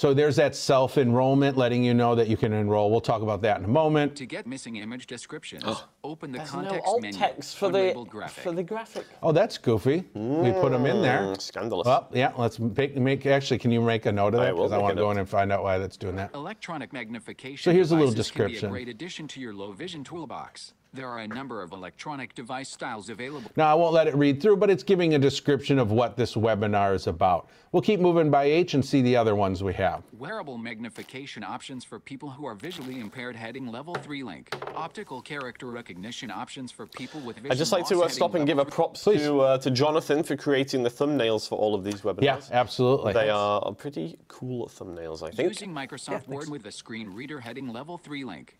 [0.00, 2.90] So there's that self enrollment letting you know that you can enroll.
[2.90, 4.16] We'll talk about that in a moment.
[4.16, 5.62] To get missing image descriptions,
[6.02, 7.18] open the There's no context alt menu.
[7.18, 8.42] text for the, graphic.
[8.42, 9.04] for the graphic.
[9.22, 10.06] Oh, that's goofy.
[10.14, 11.18] We put them in there.
[11.18, 11.86] Mm, Scandalous.
[11.86, 14.54] Oh, yeah, let's make, make actually, can you make a note of that?
[14.54, 16.34] Because I make want to go in and find out why that's doing that.
[16.34, 18.68] Electronic magnification So here's a little devices can description.
[18.70, 20.72] be a great addition to your low vision toolbox.
[20.92, 23.48] There are a number of electronic device styles available.
[23.56, 26.34] Now, I won't let it read through, but it's giving a description of what this
[26.34, 27.48] webinar is about.
[27.70, 30.02] We'll keep moving by H and see the other ones we have.
[30.18, 34.52] Wearable magnification options for people who are visually impaired heading level 3 link.
[34.74, 38.44] Optical character recognition options for people with vision I'd just like to uh, stop and
[38.44, 39.20] give a level props Please.
[39.20, 42.22] to uh, to Jonathan for creating the thumbnails for all of these webinars.
[42.22, 43.12] Yeah, absolutely.
[43.12, 45.50] They are pretty cool thumbnails, I think.
[45.50, 48.56] Using Microsoft Word with a screen reader heading level 3 link.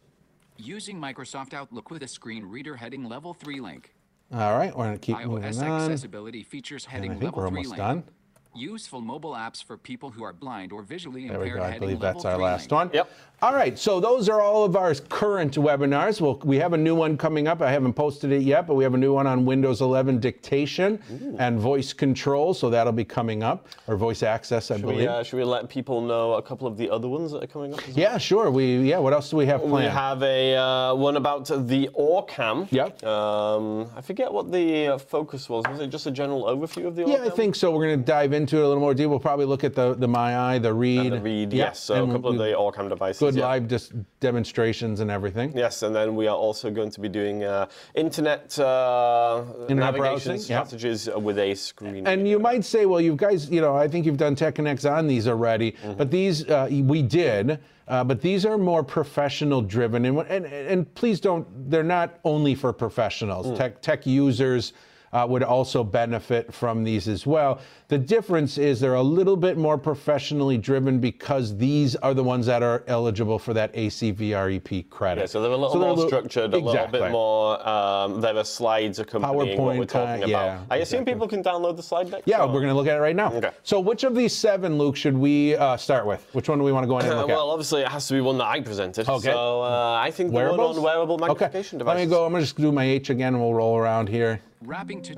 [0.62, 3.94] Using Microsoft Outlook with a screen reader heading level 3 link.
[4.32, 5.80] All right, we're going to keep moving iOS on.
[5.82, 7.78] accessibility features And heading I think level we're almost link.
[7.78, 8.04] done.
[8.54, 11.40] Useful mobile apps for people who are blind or visually impaired.
[11.40, 11.70] There we impaired.
[11.70, 11.76] go.
[11.76, 12.90] I believe that's our three last one.
[12.92, 13.08] Yep.
[13.42, 13.78] All right.
[13.78, 16.20] So those are all of our current webinars.
[16.20, 17.62] Well, we have a new one coming up.
[17.62, 21.00] I haven't posted it yet, but we have a new one on Windows 11 dictation
[21.38, 22.52] and voice control.
[22.52, 24.98] So that'll be coming up, or voice access, I Should believe.
[24.98, 27.46] we, uh, should we let people know a couple of the other ones that are
[27.46, 27.80] coming up?
[27.80, 27.98] As well?
[27.98, 28.50] yeah, sure.
[28.50, 28.98] We yeah.
[28.98, 29.86] What else do we have planned?
[29.86, 32.70] We have a uh, one about the OrCam.
[32.70, 33.04] Yep.
[33.04, 35.64] Um, I forget what the uh, focus was.
[35.70, 37.12] Was it just a general overview of the OrCam?
[37.12, 37.70] yeah, I think so.
[37.70, 39.08] We're going to dive into it a little more deep.
[39.08, 41.12] We'll probably look at the the My Eye, the Read.
[41.12, 41.80] The read, Yeah, yes.
[41.80, 43.18] So and a couple of the OrCam devices.
[43.20, 43.46] good yeah.
[43.46, 45.56] live dis- demonstrations and everything.
[45.56, 50.32] Yes, and then we are also going to be doing uh, internet, uh, Internet navigation
[50.32, 50.38] yeah.
[50.38, 52.06] strategies with a screen.
[52.06, 54.84] And you might say, well, you guys, you know, I think you've done Tech Connects
[54.84, 55.94] on these already, Mm-hmm.
[55.94, 57.58] but these uh, we did.
[57.88, 61.44] Uh, but these are more professional driven, and, and and please don't.
[61.70, 63.46] They're not only for professionals.
[63.48, 63.56] Mm.
[63.56, 64.74] Tech tech users
[65.12, 67.60] uh, would also benefit from these as well.
[67.88, 72.46] The difference is they're a little bit more professionally driven because these are the ones
[72.46, 75.22] that are eligible for that ACVREP credit.
[75.22, 77.66] yeah, so they're a little So more li- structured, a little bit more.
[77.68, 80.28] Um, there are slides accompanying what we're PowerPoint talking about.
[80.28, 81.12] yeah, I assume exactly.
[81.14, 82.22] people can download the slide deck.
[82.26, 83.32] Yeah, or- we're going to look at it right now.
[83.32, 83.50] Okay.
[83.64, 86.24] So, which of these seven, Luke, should we uh, start with?
[86.32, 88.06] Which one do we want to go in and Uh, look well, obviously, it has
[88.08, 89.08] to be one that I presented.
[89.08, 89.32] Okay.
[89.32, 90.58] So uh, I think the Wearables?
[90.58, 91.28] one on wearable at?
[91.28, 91.88] magnification Okay.
[91.90, 92.24] Let me go.
[92.24, 94.40] I'm going to just do my H again, and we'll roll around here.
[94.62, 95.14] Wrapping to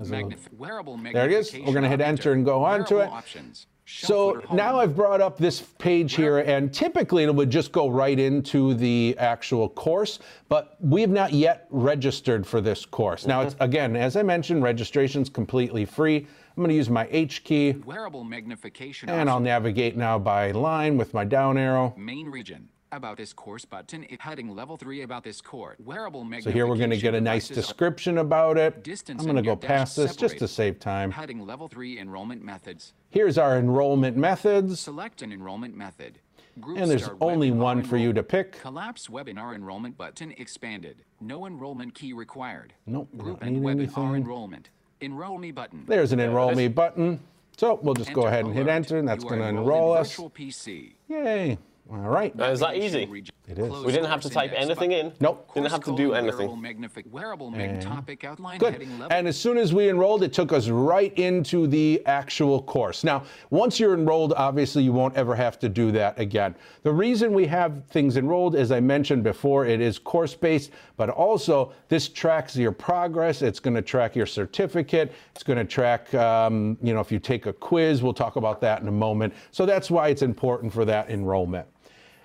[0.56, 1.52] wearable There it is.
[1.52, 3.08] We're gonna hit enter and go on to it.
[3.08, 3.66] Options.
[3.84, 8.18] So now I've brought up this page here, and typically it would just go right
[8.18, 13.26] into the actual course, but we've not yet registered for this course.
[13.26, 16.18] Now, it's again, as I mentioned, registration's completely free.
[16.18, 20.96] I'm going to use my H key, wearable magnification and I'll navigate now by line
[20.96, 21.94] with my down arrow.
[21.96, 22.68] main region.
[22.92, 25.78] About this course button, heading level three about this course.
[25.82, 28.84] Wearable So here we're going to get a nice description about it.
[28.84, 31.10] Distance I'm going to go past this just to save time.
[31.10, 32.92] Heading level three enrollment methods.
[33.08, 34.78] Here's our enrollment methods.
[34.78, 36.18] Select an enrollment method.
[36.60, 38.60] Group And there's only one for you to pick.
[38.60, 41.02] Collapse webinar enrollment button expanded.
[41.18, 42.74] No enrollment key required.
[42.84, 44.14] Nope, Group and webinar anything.
[44.16, 44.68] enrollment.
[45.00, 45.84] Enroll me button.
[45.86, 46.58] There's an enroll is.
[46.58, 47.20] me button.
[47.56, 50.14] So we'll just go ahead and hit enter, and that's going to enroll us.
[50.14, 50.92] PC.
[51.08, 51.56] Yay.
[51.90, 52.32] All right.
[52.38, 53.10] Uh, is that Navigation easy?
[53.10, 53.34] region.
[53.48, 53.68] It is.
[53.68, 55.06] Close We didn't have to type index anything button.
[55.08, 55.12] in.
[55.20, 55.52] Nope.
[55.52, 56.48] Didn't have to do anything.
[56.48, 58.72] Wearable, wearable mag topic outline Good.
[58.74, 59.08] heading level.
[59.14, 63.04] And as soon as we enrolled, it took us right into the actual course.
[63.04, 66.54] Now, once you're enrolled, obviously you won't ever have to do that again.
[66.82, 71.10] The reason we have things enrolled, as I mentioned before, it is course based, but
[71.10, 73.42] also this tracks your progress.
[73.42, 75.12] It's going to track your certificate.
[75.34, 78.02] It's going to track, um, you know, if you take a quiz.
[78.02, 79.34] We'll talk about that in a moment.
[79.50, 81.66] So that's why it's important for that enrollment.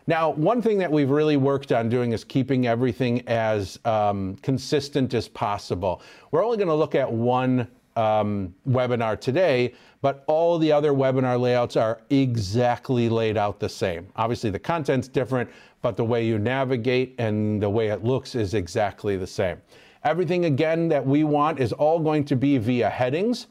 [0.10, 5.14] Now, one thing that we've really worked on doing is keeping everything as um, consistent
[5.14, 6.02] as possible.
[6.32, 7.68] We're only going to look at one
[7.98, 14.08] um, webinar today, but all the other webinar layouts are exactly laid out the same.
[14.16, 15.50] Obviously, the content's different,
[15.82, 19.58] but the way you navigate and the way it looks is exactly the same.
[20.06, 23.48] Everything, again, that we want is all going to be via headings.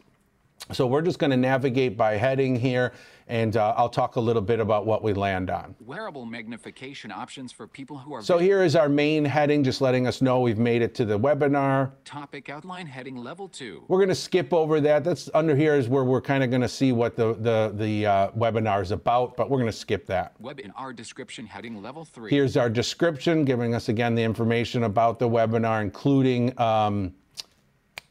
[0.73, 2.93] So we're just going to navigate by heading here,
[3.29, 5.77] and uh, I'll talk a little bit about what we land on.
[5.81, 10.09] Wearable magnification options for people who are So here is our main heading, just letting
[10.09, 11.93] us know we've made it to the webinar.
[12.05, 13.85] topic outline heading level two.
[13.87, 15.05] We're going to skip over that.
[15.05, 18.07] That's under here is where we're kind of going to see what the the the
[18.07, 20.41] uh, webinar is about, but we're going to skip that.
[20.43, 22.31] Webinar description heading level three.
[22.31, 27.15] Here's our description, giving us again the information about the webinar, including um,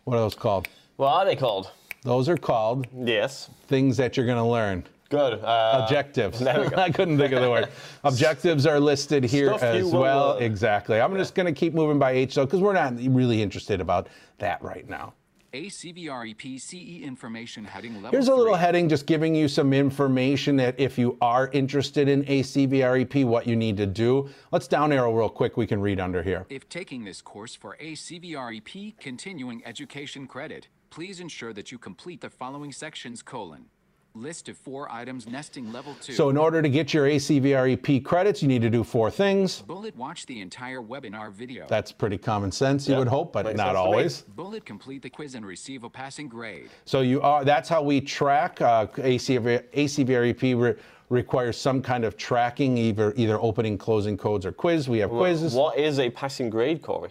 [0.05, 0.69] what are those called?
[0.95, 1.69] What are they called?
[2.05, 3.49] Those are called Yes.
[3.67, 4.85] things that you're going to learn.
[5.09, 5.33] Good.
[5.43, 6.39] Uh, Objectives.
[6.39, 6.77] there we go.
[6.81, 7.67] I couldn't think of the word.
[8.03, 10.35] Objectives are listed here Stuff as well.
[10.35, 10.43] learn.
[10.43, 11.01] Exactly.
[11.01, 14.07] I'm just going to keep moving by H though, because we're not really interested about
[14.37, 15.13] that right now.
[15.53, 18.61] ACVREP CE E information heading level Here's a little three.
[18.61, 23.47] heading just giving you some information that if you are interested in ACVREP, E what
[23.47, 24.29] you need to do.
[24.51, 25.55] Let's down arrow real quick.
[25.55, 26.45] We can read under here.
[26.49, 32.21] If taking this course for ACVREP E continuing education credit, please ensure that you complete
[32.21, 33.65] the following sections colon.
[34.13, 36.13] List of four items nesting level two.
[36.13, 39.61] So in order to get your ACVREP credits, you need to do four things.
[39.63, 41.65] Bullet watch the entire webinar video.
[41.67, 43.85] That's pretty common sense, you Yeah, would hope, but makes not sense to me.
[43.85, 44.21] always.
[44.21, 46.69] Bullet complete the quiz and receive a passing grade.
[46.85, 47.43] So you are.
[47.43, 48.61] That's how we track.
[48.61, 50.75] Uh, ACV, ACVREP re-
[51.09, 54.87] requires some kind of tracking, either either opening, closing codes, or quiz.
[54.87, 55.53] We have quizzes.
[55.55, 57.09] What is a passing grade, Cory?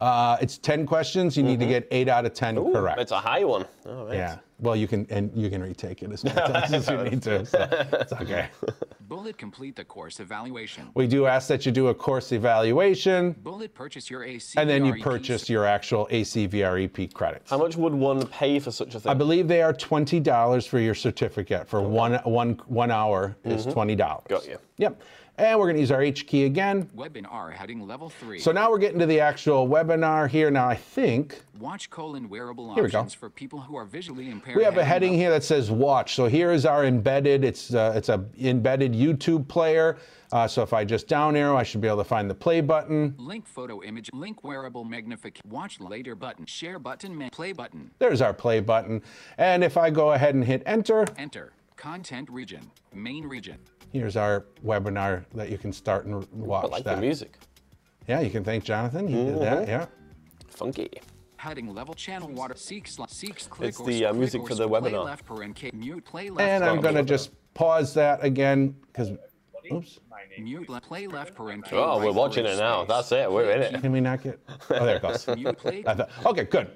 [0.00, 1.36] Uh, it's ten questions.
[1.36, 2.68] You need to get eight out of ten Mm-hmm.
[2.68, 3.00] Ooh, correct.
[3.00, 3.66] It's a high one.
[3.86, 4.16] All right.
[4.16, 4.38] Yeah.
[4.58, 7.44] Well, you can and you can retake it as many times as you need to.
[7.44, 8.48] So it's okay.
[9.00, 10.88] Bullet complete the course evaluation.
[10.94, 14.58] We do ask that you do a course evaluation, Bullet purchase your AC.
[14.58, 17.50] and then you purchase your actual ACVREP credits.
[17.50, 19.10] How much would one pay for such a thing?
[19.10, 21.68] I believe they are twenty dollars for your certificate.
[21.68, 24.24] For one one one hour is twenty dollars.
[24.24, 24.34] Mm-hmm.
[24.34, 24.58] Got you.
[24.78, 25.02] Yep.
[25.38, 26.88] And we're going to use our H key again.
[26.96, 28.38] Webinar heading level three.
[28.38, 30.50] So now we're getting to the actual webinar here.
[30.50, 32.98] Now I think Watch colon wearable Here we go.
[33.00, 34.56] options for people who are visually impaired.
[34.56, 36.14] we have a heading level- here that says watch.
[36.14, 37.44] So here is our embedded.
[37.44, 39.98] It's uh, it's a embedded YouTube player.
[40.32, 42.60] Uh, so if I just down arrow, I should be able to find the play
[42.60, 43.14] button.
[43.18, 44.10] Link photo image.
[44.12, 45.48] Link wearable magnification.
[45.50, 46.46] Watch later button.
[46.46, 47.28] Share button.
[47.30, 47.90] Play button.
[47.98, 49.02] There's our play button.
[49.38, 51.52] And if I go ahead and hit enter, Enter.
[51.76, 52.70] Content region.
[52.94, 53.58] Main region.
[53.92, 56.96] Here's our webinar that you can start and watch I like that.
[56.96, 57.38] the music.
[58.08, 59.08] Yeah, you can thank Jonathan.
[59.08, 59.66] He did that.
[59.68, 59.86] Yeah.
[60.48, 60.90] Funky.
[61.38, 62.54] Heading level channel water.
[62.56, 65.04] Seek sli- seeks click It's the, uh, music for the play webinar.
[65.04, 65.74] left per NK.
[65.74, 66.40] Mute play left.
[66.48, 69.10] And I'm going to just pause that again because,
[69.72, 70.00] oops,
[70.38, 71.72] Mute play left per NK.
[71.72, 72.84] Oh, we're watching it now.
[72.84, 72.88] space.
[72.88, 73.30] That's it.
[73.30, 73.80] We're in it.
[73.80, 74.40] can we not get?
[74.70, 75.26] Oh, there it goes.
[75.36, 75.84] Mute play.
[75.86, 76.70] I thought, okay, good.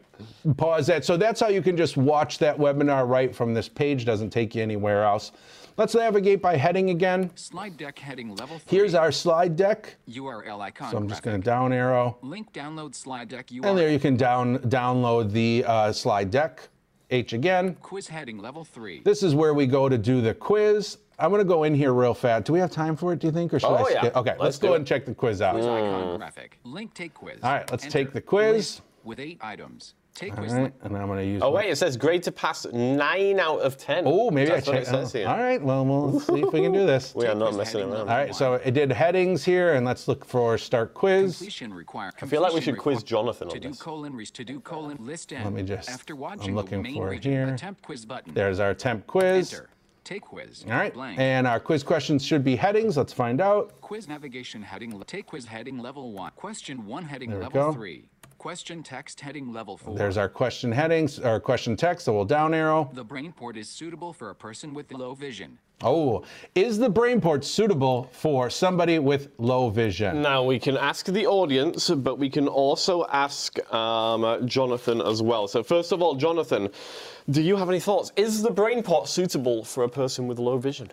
[0.59, 1.05] Pause that.
[1.05, 4.05] So that's how you can just watch that webinar right from this page.
[4.05, 5.33] Doesn't take you anywhere else.
[5.77, 7.31] Let's navigate by heading again.
[7.37, 8.79] Slide deck heading level three.
[8.79, 9.97] Here's our slide deck.
[10.09, 10.91] URL icon.
[10.91, 12.19] So I'm just going to down arrow.
[12.23, 13.67] Link download slide deck URL.
[13.67, 16.69] And there you can down download the uh, slide deck.
[17.13, 17.75] H again.
[17.83, 19.01] Quiz heading level three.
[19.05, 20.99] This is where we go to do the quiz.
[21.19, 22.45] I'm going to go in here real fast.
[22.45, 23.53] Do we have time for it, do you think?
[23.53, 24.01] Or should Oh, I yeah.
[24.01, 24.17] skip?
[24.17, 24.77] Okay, Let's let's, go it.
[24.77, 25.55] and check the quiz out.
[25.55, 26.59] Quiz All icon graphic.
[26.65, 27.39] Link take quiz.
[27.43, 27.99] All right, let's Enter.
[27.99, 28.55] take the quiz.
[28.55, 29.95] List With eight items.
[30.21, 30.53] Take quiz.
[30.53, 31.41] right, and I'm going to use.
[31.43, 34.05] Oh, my- wait, it says grade to pass 9 out of 10.
[34.07, 34.89] Oh, maybe That's I what checked.
[34.89, 35.29] it says oh, here.
[35.29, 37.15] all right, well, we'll see if we can do this.
[37.15, 38.09] We are not quiz messing heading around.
[38.11, 41.39] level right, so it did headings here, and let's look for start quiz.
[41.39, 42.13] Completion require.
[42.21, 45.33] I feel like we should quiz Jonathan on To do colon to do colon list
[45.33, 45.45] end.
[45.45, 47.55] Let me just- After I'm looking main for it region, here.
[47.55, 48.35] attempt quiz button.
[48.35, 49.55] There's our temp quiz.
[49.55, 49.71] Enter.
[50.05, 50.65] Take quiz.
[50.67, 51.19] All right, Blank.
[51.19, 52.97] and our quiz questions should be headings.
[52.97, 53.81] Let's find out.
[53.81, 55.01] Quiz navigation heading.
[55.07, 56.33] Take quiz heading level one.
[56.37, 57.73] Question one heading There we level go.
[57.73, 58.05] three.
[58.41, 59.95] Question text heading level four.
[59.95, 62.89] There's our question headings, our question text, so we'll down arrow.
[62.95, 65.59] The BrainPort is suitable for a person with low vision.
[65.83, 66.25] Oh,
[66.55, 70.23] is the brainport suitable for somebody with low vision?
[70.23, 75.47] Now we can ask the audience, but we can also ask um, Jonathan as well.
[75.47, 76.71] So first of all, Jonathan,
[77.29, 78.11] do you have any thoughts?
[78.17, 80.91] Is the BrainPort suitable for a person with low vision?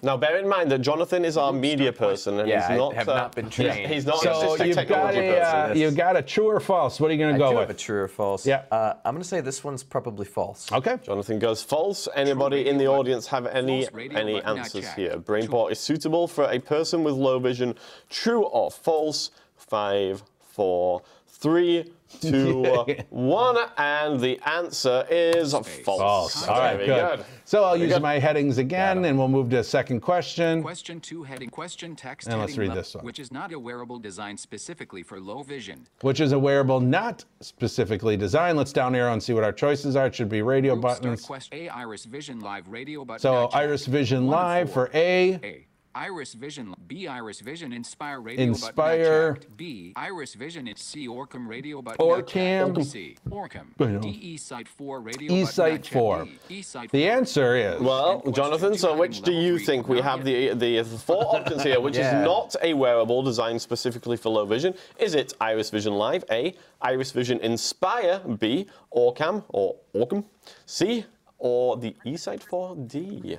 [0.00, 2.94] Now, bear in mind that Jonathan is our media person, and Yeah, he's I not.
[2.94, 3.92] have uh, not been he's- trained.
[3.92, 6.60] He's not So just a you've got technology a uh, you've got a true or
[6.60, 7.00] false.
[7.00, 7.62] What are you going to go do with?
[7.68, 8.46] have a true or false.
[8.46, 8.62] Yeah.
[8.70, 10.70] Uh, I'm going to say this one's probably false.
[10.70, 10.98] Okay.
[11.02, 12.06] Jonathan goes false.
[12.14, 13.00] Anybody in the radio button.
[13.00, 15.14] audience have any any answers here?
[15.14, 15.20] True.
[15.20, 17.74] Brainport is suitable for a person with low vision.
[18.08, 19.32] True or false?
[19.56, 25.68] Five, four, three, two, uh, one, and the answer is false.
[25.84, 26.48] False.
[26.48, 27.24] All right, Very good.
[27.44, 28.02] So I'll use good.
[28.02, 30.62] my headings again, and we'll move to a second question.
[30.62, 33.04] Question two heading question text And let's read level- this one.
[33.04, 35.86] which is not a wearable designed specifically for low vision.
[36.02, 38.58] which is a wearable not specifically designed.
[38.58, 40.06] Let's down arrow and see what our choices are.
[40.06, 41.24] It should be radio Group buttons.
[41.24, 43.20] quest A Iris Vision Live radio button.
[43.20, 43.46] So.
[43.52, 44.86] Iris Vision Live four.
[44.88, 45.34] for A.
[45.42, 45.66] A.
[45.94, 49.32] Iris Vision B Iris Vision Inspire radio Inspire.
[49.32, 49.56] button not.
[49.56, 52.76] B Iris Vision it's C Orcam radio button Orcam.
[52.76, 52.84] not.
[52.86, 55.92] C Orcam D E Site 4 radio E button Site not checked.
[55.92, 56.24] 4.
[56.24, 59.88] D, E Site The answer is Well, Jonathan, so which do you think?
[59.88, 62.20] We have the the four options here, which Yeah.
[62.20, 64.74] is not a wearable designed specifically for low vision.
[64.98, 66.24] Is it Iris Vision Live?
[66.30, 66.54] A.
[66.80, 68.20] Iris Vision Inspire.
[68.38, 68.66] B.
[68.94, 70.24] Orcam or Orcam.
[70.66, 71.04] C.
[71.38, 73.38] Or the eSight 4D.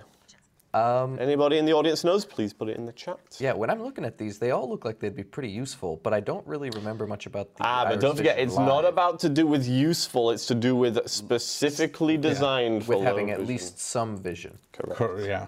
[0.74, 2.26] Um, Anybody in the audience knows?
[2.26, 3.18] Please put it in the chat.
[3.40, 6.14] yeah, when I'm looking at these, they all look like they'd be pretty useful, but
[6.14, 7.64] I don't really remember much about the.
[7.64, 10.30] Ah, but Iris don't forget, Vision it's not about to do with useful.
[10.30, 13.54] It's to do with specifically designed for with having low at vision.
[13.54, 14.58] least some vision.
[14.72, 14.98] Correct.
[14.98, 15.48] Cor- yeah,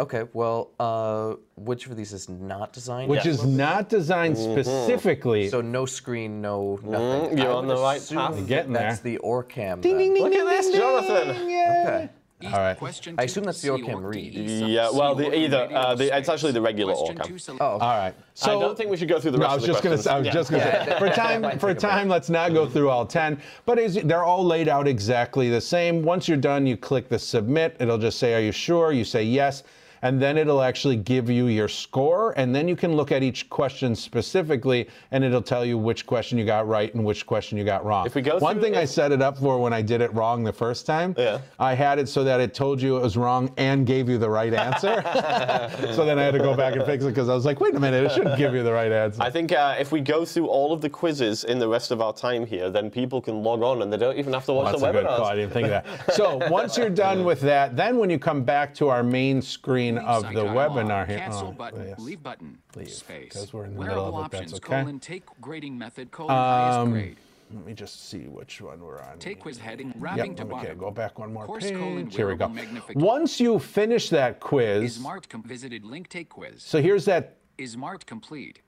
[0.00, 3.10] Okay, well, uh, which of these is not designed?
[3.10, 5.48] which is not designed specifically.
[5.48, 7.36] So no screen, no nothing.
[7.36, 8.36] Mm, you're I on the right assume path.
[8.36, 9.12] that Getting That's there.
[9.14, 9.80] the Orcam.
[9.80, 11.36] Ding, ding, ding, Look at ding, this, ding, Jonathan.
[11.36, 11.84] ding, yeah.
[11.86, 12.08] Okay.
[12.44, 12.76] All right.
[12.76, 14.32] Question I assume that's the C Orcam or read.
[14.32, 17.44] D, Site Yeah, well, the- either, uh, the- it's actually the regular Question Orcam.
[17.46, 18.14] two, Oh, All right.
[18.34, 19.72] So I don't think we should go through the No, rest I was of the
[19.72, 20.12] just going to.
[20.12, 20.32] I was Yeah.
[20.32, 20.98] just going to Yeah, say.
[21.00, 21.78] For time, for take a bit.
[21.80, 23.40] time, let's not go through all ten.
[23.66, 26.02] But as, they're all laid out exactly the same.
[26.04, 27.74] Once you're done, you click the submit.
[27.80, 29.64] It'll just say, "Are you sure?" You say yes,
[30.02, 33.48] and then it'll actually give you your score, and then you can look at each
[33.50, 37.64] question specifically, and it'll tell you which question you got right and which question you
[37.64, 38.06] got wrong.
[38.06, 40.44] If we go one thing I set it up for when I did it wrong
[40.44, 41.40] the first time, Yeah.
[41.58, 44.30] I had it so that it told you it was wrong and gave you the
[44.30, 45.02] right answer.
[45.94, 47.74] so then I had to go back and fix it because I was like, wait
[47.74, 49.22] a minute, it shouldn't give you the right answer.
[49.22, 52.00] I think uh, if we go through all of the quizzes in the rest of
[52.00, 54.72] our time here, then people can log on and they don't even have to watch
[54.72, 55.20] That's the a good webinars.
[55.26, 56.14] I didn't think of that.
[56.14, 59.87] So once you're done with that, then when you come back to our main screen
[59.96, 61.18] Leave of the webinar here.
[61.18, 61.88] Cancel Oh, button.
[61.88, 61.98] yes.
[61.98, 62.58] Leave button.
[62.86, 63.32] Space.
[63.32, 64.82] 'cause we're in the Wearable middle of it, that's options, okay.
[64.82, 67.16] colon, take grading method, colon, highest Um, grade.
[67.50, 69.18] Let me just see which one we're on.
[69.18, 70.78] Take quiz heading, Yep, wrapping to okay, bottom.
[70.78, 72.16] go back one more Course colon, page.
[72.16, 72.52] Here we go.
[72.94, 76.62] Once you finish that quiz, Is marked visited link take quiz.
[76.62, 78.60] so here's that Is marked complete.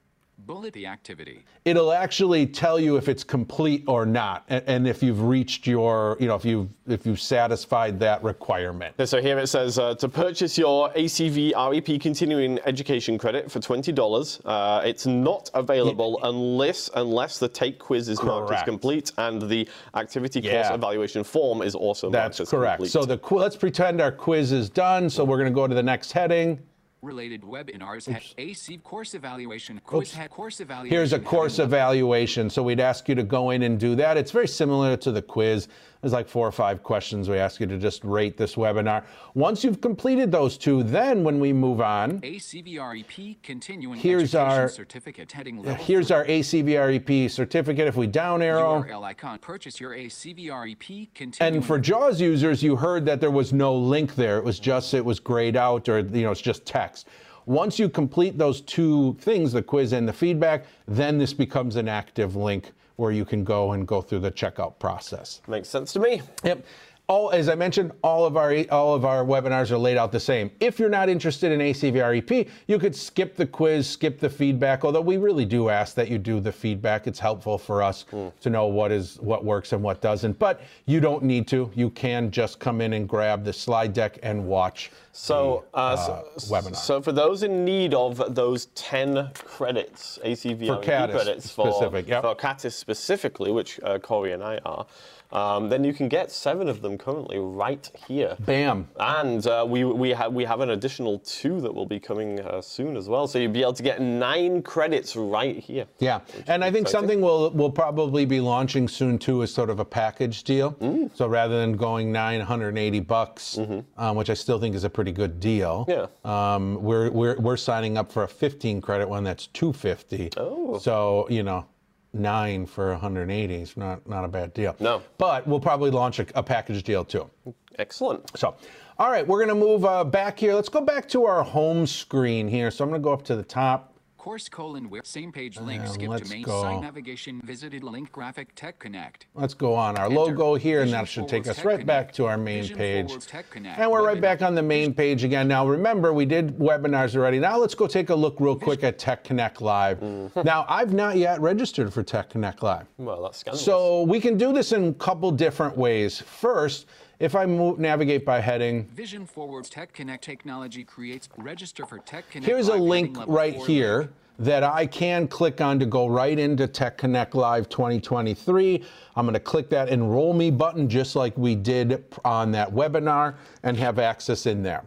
[0.46, 1.44] Bullet the activity.
[1.64, 6.16] it'll actually tell you if it's complete or not and, and if you've reached your
[6.20, 10.09] you know if you've if you've satisfied that requirement So here it says uh, to
[10.09, 14.40] purchase your ACV REP continuing education credit for twenty dollars.
[14.44, 19.68] Uh, it's not available unless unless the take quiz is marked as complete and the
[19.94, 22.90] activity course evaluation form is also marked that's as correct complete.
[22.90, 25.74] so the qu- let's pretend our quiz is done so we're going to go to
[25.74, 26.59] the next heading
[27.02, 28.14] Related webinars.
[28.14, 29.80] He- AC course evaluation.
[29.84, 30.94] Quiz head course evaluation.
[30.96, 34.30] here's a course evaluation so we'd ask you to go in and do that it's
[34.30, 35.66] very similar to the quiz
[36.00, 39.62] there's like four or five questions we ask you to just rate this webinar once
[39.62, 45.32] you've completed those two then when we move on ACVREP continuing Here's education our- certificate
[45.32, 45.72] heading level.
[45.72, 46.16] Uh, here's three.
[46.16, 49.38] our acvrep certificate if we down arrow URL icon.
[49.38, 51.56] Purchase your ACVREP continuing.
[51.56, 54.38] And for JAWS users, you heard that there was no link there.
[54.38, 57.08] It was just it was grayed out, or you know, it's just text.
[57.46, 61.88] Once you complete those two things, the quiz and the feedback, then this becomes an
[61.88, 65.40] active link where you can go and go through the checkout process.
[65.48, 66.20] makes sense to me.
[66.44, 66.64] Yep.
[67.11, 70.20] All, as I mentioned, all of our all of our webinars are laid out the
[70.20, 70.49] same.
[70.61, 74.85] If you're not interested in ACVREP, you could skip the quiz, skip the feedback.
[74.85, 77.09] Although we really do ask that you do the feedback.
[77.09, 78.05] It's helpful for us
[78.40, 80.38] to know what is what works and what doesn't.
[80.38, 81.68] But you don't need to.
[81.75, 84.92] You can just come in and grab the slide deck and watch.
[85.11, 86.77] So, the, uh, uh, so, webinar.
[86.77, 92.23] so for those in need of those 10 credits, ACV For credits for, specific, yep.
[92.23, 94.87] for CATIS specifically, which uh, Cory and I are,
[95.33, 98.37] um, then you can get seven of them currently right here.
[98.40, 98.88] Bam.
[98.99, 102.61] And uh, we, we, have, we have an additional two that will be coming uh,
[102.61, 103.27] soon as well.
[103.27, 105.87] So you'll be able to get nine credits right here.
[105.99, 107.09] Yeah, and I think exciting.
[107.09, 110.73] something we'll we'll probably be launching soon too is sort of a package deal.
[110.73, 111.11] Mm.
[111.14, 113.59] So rather than going 980 bucks,
[113.97, 115.87] um, which I still think is a pretty good deal.
[115.88, 116.07] Yeah.
[116.25, 120.31] um, we're we're we're signing up for a 15 credit one that's 250.
[120.37, 120.79] Oh.
[120.79, 121.66] So you know.
[122.12, 124.75] Nine for 180 is not not a bad deal.
[124.81, 125.03] No.
[125.16, 127.31] but we'll probably launch a, a package deal too.
[127.79, 128.37] Excellent.
[128.37, 128.57] So,
[128.99, 130.55] all right, we're going to move uh, back here.
[130.55, 132.70] Let's go back to our home screen here.
[132.70, 133.89] So I'm going to go up to the top.
[134.20, 135.87] Course colon where same page link.
[135.87, 136.61] Skip let's to main go.
[136.61, 137.40] site navigation.
[137.42, 139.24] Visited link graphic tech connect.
[139.35, 140.14] Let's go on our Enter.
[140.14, 143.26] logo here, and that should take us Tech right back to our main Vision page.
[143.26, 145.48] Tech And we're right back on the main page again.
[145.48, 147.38] Now, remember, we did webinars already.
[147.38, 150.00] Now, let's go take a look real quick at Tech Connect Live.
[150.00, 150.42] Mm-hmm.
[150.42, 152.88] Now, I've not yet registered for Tech Connect Live.
[152.98, 153.64] Well, that's scandalous.
[153.64, 156.20] So, we can do this in a couple different ways.
[156.20, 156.85] First,
[157.20, 162.28] if I move, navigate by heading, Vision Forwards Tech Connect technology creates register for Tech
[162.30, 162.50] Connect.
[162.50, 164.11] here's a link right here link.
[164.38, 168.83] that I can click on to go right into Tech Connect Live 2023.
[169.16, 173.37] I'm going to click that Enroll Me button just like we did on that webinar
[173.62, 174.83] and have access in there.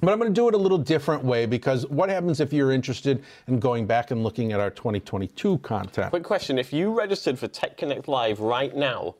[0.00, 2.72] But I'm going to do it a little different way because what happens if you're
[2.72, 6.08] interested in going back and looking at our 2022 content?
[6.08, 9.14] Quick question: If you registered for Tech Connect Live right now,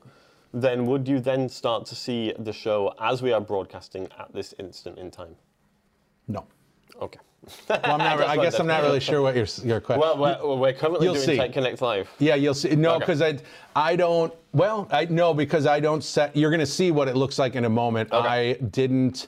[0.53, 4.53] then would you then start to see the show as we are broadcasting at this
[4.59, 5.35] instant in time?
[6.27, 6.45] No.
[7.01, 7.19] Okay.
[7.69, 10.55] Well, I'm not, I guess I'm not really sure what your, your question Well, we're,
[10.57, 11.37] we're currently You'll doing see.
[11.37, 12.09] Tech Connect Live.
[12.19, 12.75] Yeah, you'll see.
[12.75, 12.99] No, Okay.
[12.99, 13.37] because I,
[13.75, 14.33] I don't.
[14.53, 16.35] Well, I no, because I don't set.
[16.35, 18.09] You're going to see what it looks like in a moment.
[18.13, 19.27] I didn't.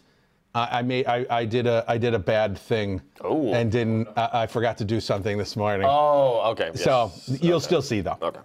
[0.53, 1.07] I I made.
[1.07, 1.83] I, I did a.
[1.87, 3.01] I did a bad thing.
[3.21, 3.51] Oh.
[3.53, 4.07] And didn't.
[4.15, 5.87] I, I forgot to do something this morning.
[5.89, 6.69] Oh, okay.
[6.75, 6.83] yes.
[6.83, 7.63] so you'll Okay.
[7.65, 8.17] still see though.
[8.21, 8.41] Okay.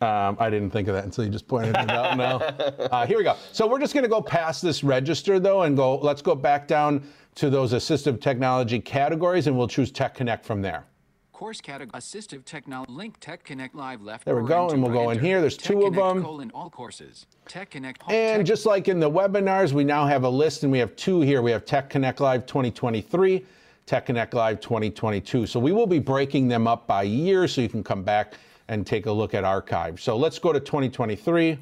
[0.00, 2.16] Um, I didn't think of that until you just pointed it out.
[2.16, 2.38] No.
[2.88, 3.36] Uh, here we go.
[3.52, 5.96] So we're just going to go past this register though, and go.
[5.98, 7.02] Let's go back down
[7.34, 10.84] to those assistive technology categories, and we'll choose Tech Connect from there.
[11.32, 14.24] Course category assistive technology link Tech Connect Live left.
[14.24, 15.40] There we go, and we'll or go in here.
[15.40, 16.22] There's Tech two of them.
[16.22, 17.26] Colon all courses.
[17.46, 18.00] Tech Connect.
[18.02, 20.78] home- And Tech- just like in the webinars, we now have a list and we
[20.78, 21.42] have two here.
[21.42, 23.44] We have Tech Connect Live 2023,
[23.86, 25.46] Tech Connect Live 2022.
[25.46, 28.34] So we will be breaking them up by year so you can come back
[28.68, 30.02] and take a look at archives.
[30.02, 31.58] So let's go to 2023.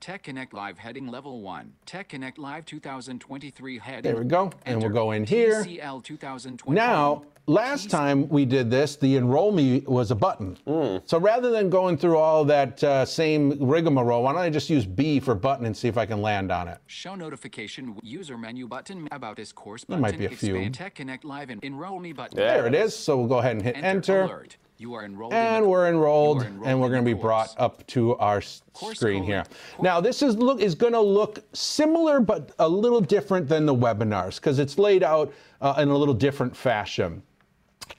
[0.00, 1.72] Tech Connect Live heading level one.
[1.86, 4.02] Tech Connect Live 2023 heading.
[4.02, 4.50] There we go.
[4.66, 5.62] And we'll go in here.
[5.62, 6.74] TCL 2020.
[6.74, 10.58] Now, last time we did this, the enroll me was a button.
[11.06, 14.84] So rather than going through all that uh, same rigmarole, why don't I just use
[14.84, 16.78] B for button and see if I can land on it?
[16.88, 20.02] Show notification user menu button about this course button.
[20.02, 20.20] There button.
[20.20, 20.56] might be a few.
[20.56, 22.40] expand Tech Connect Live and enroll me button.
[22.40, 22.54] Yeah.
[22.54, 22.96] There it is.
[22.96, 24.46] So we'll go ahead and hit Enter, enter.
[24.82, 25.32] You are enrolled.
[25.32, 29.22] And we're enrolled, enrolled and we're going to be brought up to our Course screen
[29.22, 29.44] here.
[29.80, 33.74] Now, this is look is going to look similar, but a little different than the
[33.74, 37.22] webinars because it's laid out uh, in a little different fashion.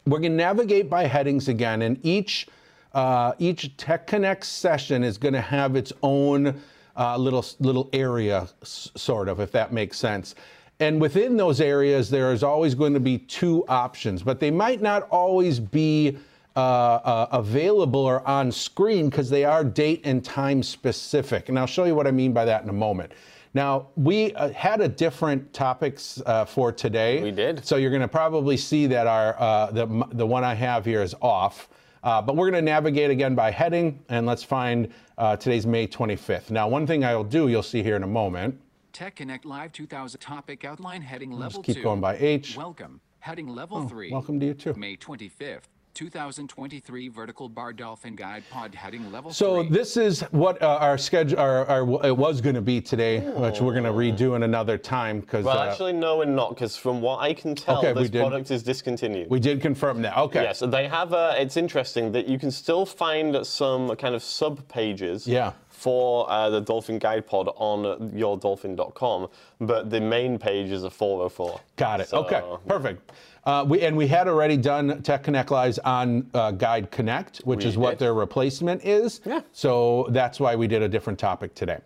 [0.06, 2.48] We're going to navigate by headings again, and each
[2.94, 6.62] uh, each Tech Connect session is going to have its own
[6.98, 10.36] uh, little little area, s- sort of, if that makes sense.
[10.82, 14.82] And within those areas, there is always going to be two options, but they might
[14.82, 16.18] not always be
[16.56, 21.50] uh, uh, available or on screen because they are date and time specific.
[21.50, 23.12] And I'll show you what I mean by that in a moment.
[23.56, 27.22] Now, we uh, had a different topics uh, for today.
[27.22, 27.64] We did.
[27.66, 31.04] So you're going to probably see that our uh, the the one I have here
[31.04, 31.70] is off.
[32.04, 35.88] Uh, but we're going to navigate again by heading, and let's find uh, today's May
[35.88, 36.52] 25th.
[36.52, 38.60] Now, one thing I will do, you'll see here in a moment.
[38.92, 41.82] Tech Connect Live 2000 topic outline heading level keep 2.
[41.82, 42.58] going by H.
[42.58, 43.00] Welcome.
[43.20, 44.12] Heading level 3.
[44.12, 44.74] welcome to you too.
[44.74, 45.62] May 25th,
[45.94, 49.70] 2023 Vertical Bar Dolphin Guide Pod heading level So 3.
[49.70, 53.62] this is what uh, our schedule, our, our, it was going to be today, which
[53.62, 57.02] we're going to redo in another time because Well, actually, no, we're not, because from
[57.02, 59.30] what I can tell, Okay, this product is discontinued.
[59.30, 60.18] we did confirm that.
[60.18, 60.44] Okay.
[60.44, 61.14] Yes, they have.
[61.14, 65.28] A, it's interesting that you can still find some kind of sub pages.
[65.28, 65.54] Yeah.
[65.70, 69.28] For uh, the Dolphin Guide Pod on yourdolphin.com,
[69.60, 71.60] but the main page is a 404.
[71.76, 72.08] Got it.
[72.08, 73.12] So- okay, perfect.
[73.46, 77.64] Uh, we, and we had already done Tech Connect Lives on uh, Guide Connect, which
[77.66, 78.00] We is what did.
[78.00, 79.20] their replacement is.
[79.26, 79.42] Yeah.
[79.52, 81.80] So that's why we did a different topic today.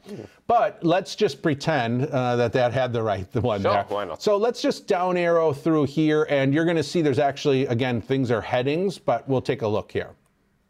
[0.46, 3.86] But let's just pretend uh, that that had the right the one Sure, there.
[3.88, 4.22] why not?
[4.22, 8.02] So let's just down arrow through here, and you're going to see there's actually again
[8.02, 10.12] things are headings, but we'll take a look here.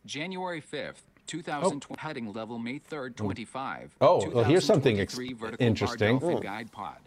[0.05, 3.93] January 5th, 2020 heading level May 3rd, 25.
[3.99, 6.39] Oh, well, here's something ex- 2023 Vertical Bar interesting.
[6.41, 6.97] Guide Pod.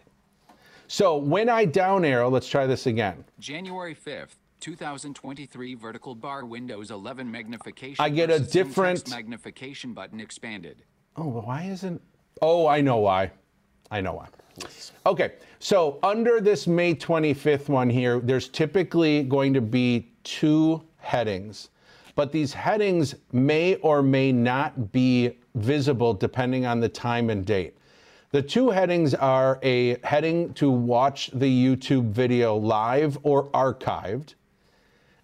[0.91, 3.23] So when I down arrow, let's try this again.
[3.39, 8.03] January 5th, 2023 Vertical Bar Windows 11 magnification.
[8.03, 10.83] I get a different- magnification button expanded.
[11.15, 12.01] Oh, why isn't?
[12.41, 13.31] Oh, I know why.
[13.89, 14.27] I know why.
[15.05, 21.69] Okay, so under this May 25th one here, there's typically going to be two headings,
[22.15, 27.77] but these headings may or may not be visible depending on the time and date.
[28.31, 34.35] The two headings are a heading to watch the YouTube video live or archived,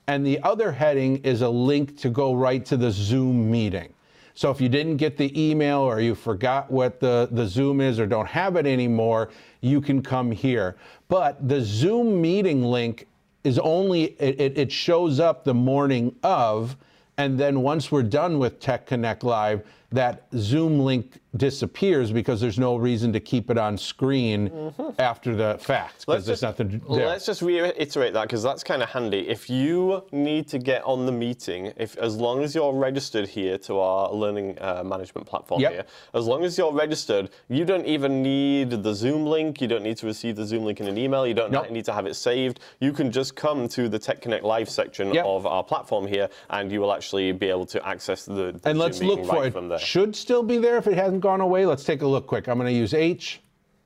[0.07, 3.93] and the other heading is a link to go right to the Zoom meeting.
[4.33, 7.97] So if you didn't get the email or you forgot what the, the Zoom is
[7.97, 9.29] or don't have it anymore,
[9.61, 10.75] you can come here.
[11.07, 13.07] But the Zoom meeting link
[13.45, 16.75] is only, it, it, shows up the morning of,
[17.17, 22.57] and then once we're done with Tech Connect Live, that Zoom link disappears because there's
[22.57, 27.07] no reason to keep it on screen after the fact because there's nothing there.
[27.07, 29.27] Let's just reiterate that because that's kind of handy.
[29.27, 33.57] If you need to get on the meeting, if as long as you're registered here
[33.59, 35.71] to our learning uh, management platform Yep.
[35.71, 39.61] here, as long as you're registered, you don't even need the Zoom link.
[39.61, 41.27] You don't need to receive the Zoom link in an email.
[41.27, 41.69] You don't Nope.
[41.71, 42.59] need to have it saved.
[42.79, 45.25] You can just come to the Tech Connect Live section Yep.
[45.25, 48.63] of our platform here, and you will actually be able to access the, the And
[48.63, 49.51] Zoom let's look for it.
[49.53, 49.79] from there.
[49.79, 51.65] Should still be there if it hasn't gone away.
[51.65, 52.47] Let's take a look quick.
[52.47, 53.41] I'm going to use H.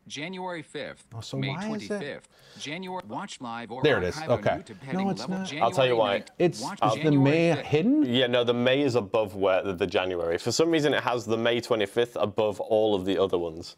[0.08, 2.22] January 5th, Oh, so May why is it- 25th.
[2.60, 4.62] January watch live or There it is, okay.
[4.92, 5.48] No, it's level not.
[5.48, 6.20] January I'll tell you why.
[6.20, 6.28] 9th.
[6.38, 7.62] It's Watch is the May 5th.
[7.64, 8.04] hidden.
[8.06, 10.38] Yeah, no, the May is above where the, the January.
[10.38, 13.78] For some reason, it has the May 25th above all of the other ones.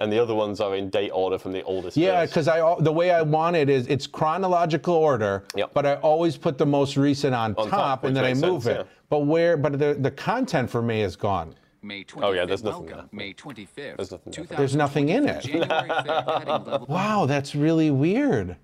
[0.00, 1.96] And the other ones are in date order from the oldest.
[1.96, 5.70] Yeah, because I the way I want it is it's chronological order, Yep.
[5.74, 8.62] but I always put the most recent on, On top, top, and then I move
[8.62, 8.76] sense, it.
[8.86, 8.92] yeah.
[9.08, 9.56] But where?
[9.56, 11.54] But the the content for May is gone.
[11.88, 12.22] May 25th.
[12.22, 13.08] Oh, yeah, there's nothing Welcome.
[13.12, 13.96] May 25th.
[13.96, 14.58] There's nothing there.
[14.58, 15.42] There's nothing in it.
[15.42, 16.38] January 5th.
[16.38, 18.56] heading level Wow, that's really weird.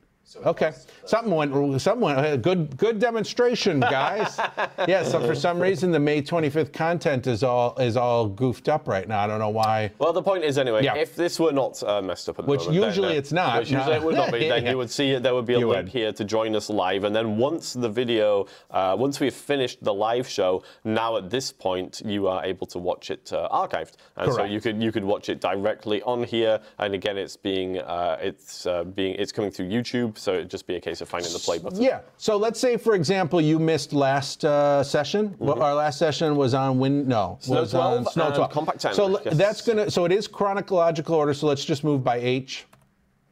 [0.45, 0.73] Okay,
[1.05, 1.81] something went.
[1.81, 2.19] Something went.
[2.19, 4.39] uh, Good, good demonstration, guys.
[4.89, 5.03] yeah.
[5.05, 9.07] So for some reason, the May 25th content is all is all goofed up right
[9.07, 9.21] now.
[9.23, 9.93] I don't know why.
[9.99, 10.97] Well, the point is, anyway, Yeah.
[10.97, 13.59] if this were not uh, messed up at the Which moment, usually uh, it's not,
[13.61, 14.01] Which usually no.
[14.01, 14.49] it would not be.
[14.49, 14.71] Then Yeah.
[14.71, 15.23] you would see it.
[15.23, 15.93] There would be a You link would.
[15.93, 19.95] here to join us live, and then once the video, uh, once we've finished the
[19.95, 24.33] live show, now at this point you are able to watch it uh, archived, and
[24.33, 26.61] so you could you could watch it directly on here.
[26.79, 30.67] And again, it's being uh, it's uh, being it's coming through YouTube, so it'd just
[30.67, 31.81] be a case of finding the play button.
[31.83, 32.01] Yeah.
[32.19, 35.35] So let's say, for example, you missed last uh, session.
[35.39, 37.07] Well, our last session was on Win.
[37.09, 37.45] No, Mm-hmm.
[37.53, 38.51] Snow was 12 on Snow and 12.
[38.51, 39.37] Compact Timer, So l- yes.
[39.37, 39.91] that's gonna.
[39.91, 41.35] So it is chronological order.
[41.35, 42.67] So let's just move by H.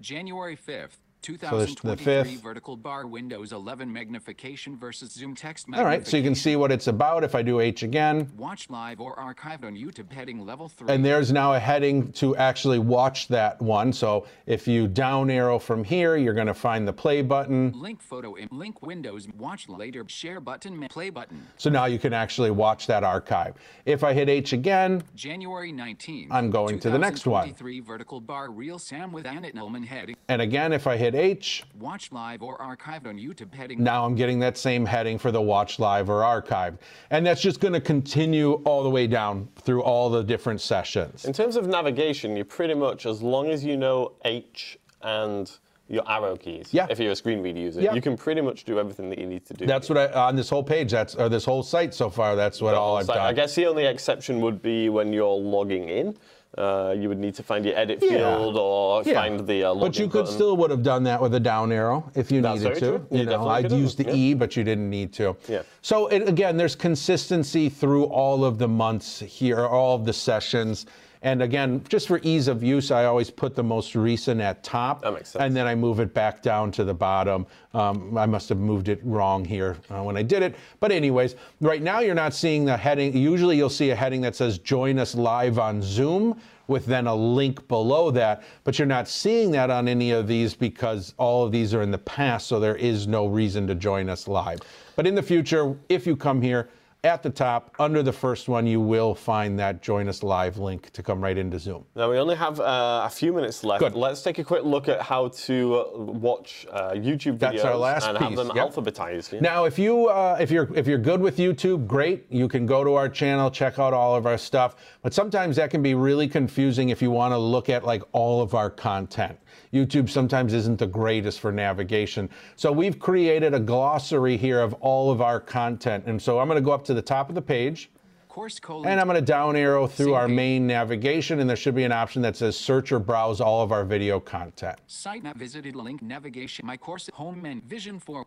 [0.01, 2.43] January 5th, 2023 fifth.
[2.43, 6.89] vertical bar Windows 11 magnification versus ZoomText All right, so you can see what it's
[6.89, 8.31] about if I do H again.
[8.37, 10.93] Watch live or archived on YouTube heading level 3.
[10.93, 13.93] And there's now a heading to actually watch that one.
[13.93, 17.73] So if you down arrow from here, you're going to find the play button.
[17.73, 21.47] link photo in link Windows watch later share button play button.
[21.57, 23.55] So now you can actually watch that archive.
[23.87, 26.29] If I hit H again, January 19th.
[26.31, 27.55] I'm going to the next one.
[27.85, 29.55] vertical bar real Sam with Annette
[29.87, 30.17] heading.
[30.29, 33.83] and again, if I hit H, Watch live or archived on YouTube heading.
[33.83, 36.79] now I'm getting that same heading for the watch live or archive.
[37.11, 41.25] And that's just going to continue all the way down through all the different sessions.
[41.25, 45.51] In terms of navigation, you're pretty much, as long as you know H and
[45.89, 46.87] your arrow keys, Yeah.
[46.89, 47.93] if you're a screen reader user, Yeah.
[47.93, 49.67] you can pretty much do everything that you need to do.
[49.67, 52.63] That's what I, on this whole page, that's, or this whole site so far, that's
[52.63, 53.27] what all I've So done.
[53.27, 56.17] I guess the only exception would be when you're logging in.
[56.59, 58.11] Uh, you would need to find your edit Yeah.
[58.37, 59.15] field or Yeah.
[59.15, 60.35] find the uh, But you could button.
[60.35, 62.81] still would have done that with a down arrow if you That's needed to.
[62.81, 63.07] true.
[63.11, 64.13] You You know, I'd use the yeah.
[64.15, 65.35] E, but you didn't need to.
[65.49, 65.63] Yeah.
[65.81, 70.85] So it, again, there's consistency through all of the months here, all of the sessions.
[71.23, 75.03] And again, just for ease of use, I always put the most recent at top.
[75.03, 75.43] That makes sense.
[75.43, 77.47] And then I move it back down to the bottom.
[77.75, 80.57] Um, I must have moved it wrong here uh, when I did it.
[80.81, 83.17] But anyways, right now you're not seeing the heading.
[83.17, 87.15] Usually you'll see a heading that says join us live on Zoom with then a
[87.15, 88.43] link below that.
[88.65, 91.93] But you're not seeing that on any of these because all of these are in
[91.93, 92.49] the past.
[92.49, 94.59] So there is no reason to join us live.
[94.97, 96.69] But in the future, if you come here,
[97.05, 100.91] at the top, under the first one, you will find that join us live link
[100.91, 101.85] to come right into Zoom.
[101.97, 103.81] Now we only have uh, a few minutes left.
[103.81, 103.95] Good.
[103.95, 107.77] Let's take a quick look at how to uh, watch uh, YouTube videos That's our
[107.77, 108.71] last and have them yep.
[108.71, 109.33] alphabetized.
[109.33, 109.41] yeah?
[109.41, 112.27] Now, if you uh, if you're if you're good with YouTube, great.
[112.31, 114.77] You can go to our channel, check out all of our stuff.
[115.03, 118.41] But sometimes that can be really confusing if you want to look at like all
[118.41, 119.37] of our content.
[119.73, 122.29] YouTube sometimes isn't the greatest for navigation.
[122.57, 126.05] So we've created a glossary here of all of our content.
[126.07, 127.91] And so I'm going to go up to the top of the page.
[128.35, 131.93] And I'm going to down arrow through our main navigation, and there should be an
[131.93, 134.79] option that says search or browse all of our video content.
[134.87, 138.25] Site nav visited link navigation my course home menu vision for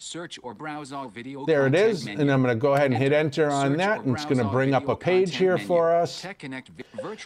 [0.00, 2.20] search or browse all video There it is, menu.
[2.22, 4.38] and I'm going to go ahead and hit enter on Search that, and it's going
[4.38, 5.66] to bring up a page here menu.
[5.66, 6.22] for us.
[6.22, 6.42] Tech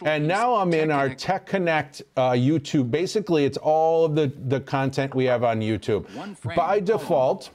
[0.03, 2.91] And now I'm in our Tech Connect uh, YouTube.
[2.91, 6.05] Basically, it's all of the, the content we have on YouTube.
[6.55, 7.49] By default,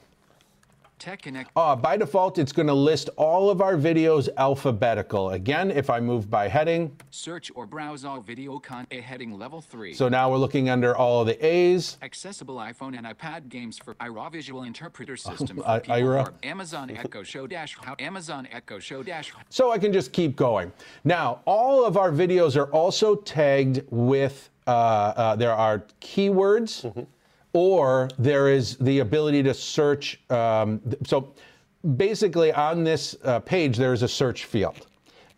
[1.01, 5.31] Tech Connect uh, by default, it's going to list all of our videos alphabetical.
[5.31, 9.95] Again, if I move by heading, search or browse all video content heading level 3.
[9.95, 11.97] so now we're looking under all of the A's.
[12.03, 16.33] Accessible iPhone and iPad games for IRA Visual Interpreter System for I- IRA.
[16.43, 20.71] Amazon Echo Show Dash how Amazon Echo Show Dash So I can just keep going.
[21.05, 27.07] Now, all of our videos are also tagged with, uh, uh, there are keywords,
[27.53, 30.21] or there is the ability to search.
[30.31, 31.35] Um, so
[31.97, 34.87] basically, on this uh, page, there is a search field.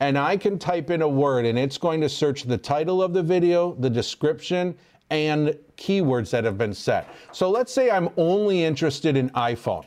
[0.01, 3.13] And I can type in a word, and it's going to search the title of
[3.13, 4.77] the video, the description,
[5.11, 7.09] and keywords that have been set.
[7.31, 9.85] So let's say I'm only interested in iPhone.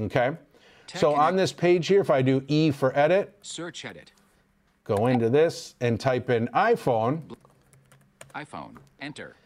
[0.00, 0.30] Okay?
[0.94, 4.12] So on this page here, if I do E for edit, search edit
[4.84, 7.22] go into this and type in iPhone.
[8.34, 9.41] iPhone enter Tech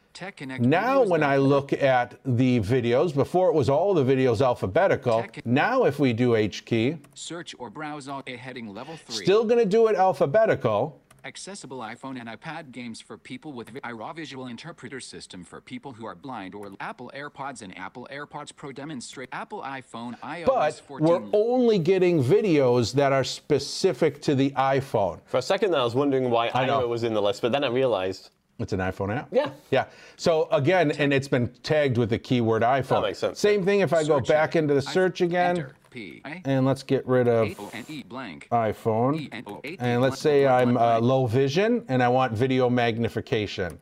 [0.60, 5.22] Now, when I look at the videos, before it was all the videos alphabetical.
[5.22, 5.44] Check.
[5.44, 9.44] Now, if we do H key, search or browse all a heading level 3 still
[9.44, 11.00] going to do it alphabetical.
[11.24, 15.92] accessible iPhone and iPad games for people with vi- IRA Visual Interpreter System for people
[15.92, 20.74] who are blind or Apple AirPods and Apple AirPods Pro demonstrate Apple iPhone iOS But
[20.86, 25.20] 14 we're only getting videos that are specific to the iPhone.
[25.26, 26.78] For a second, I was wondering why I know.
[26.78, 29.28] Iowa was in the list, but then I realized It's an iPhone app.
[29.30, 29.50] Yeah.
[29.70, 29.86] Yeah.
[30.16, 33.02] So again, and it's been tagged with the keyword iPhone.
[33.02, 33.38] makes sense.
[33.38, 34.62] Same thing if I go Search back edit.
[34.62, 38.48] into the search again, Enter P I and let's get rid of O N blank
[38.50, 39.20] iPhone.
[39.20, 42.70] E N O eight And let's say I'm uh, low vision and I want video
[42.70, 43.78] magnification.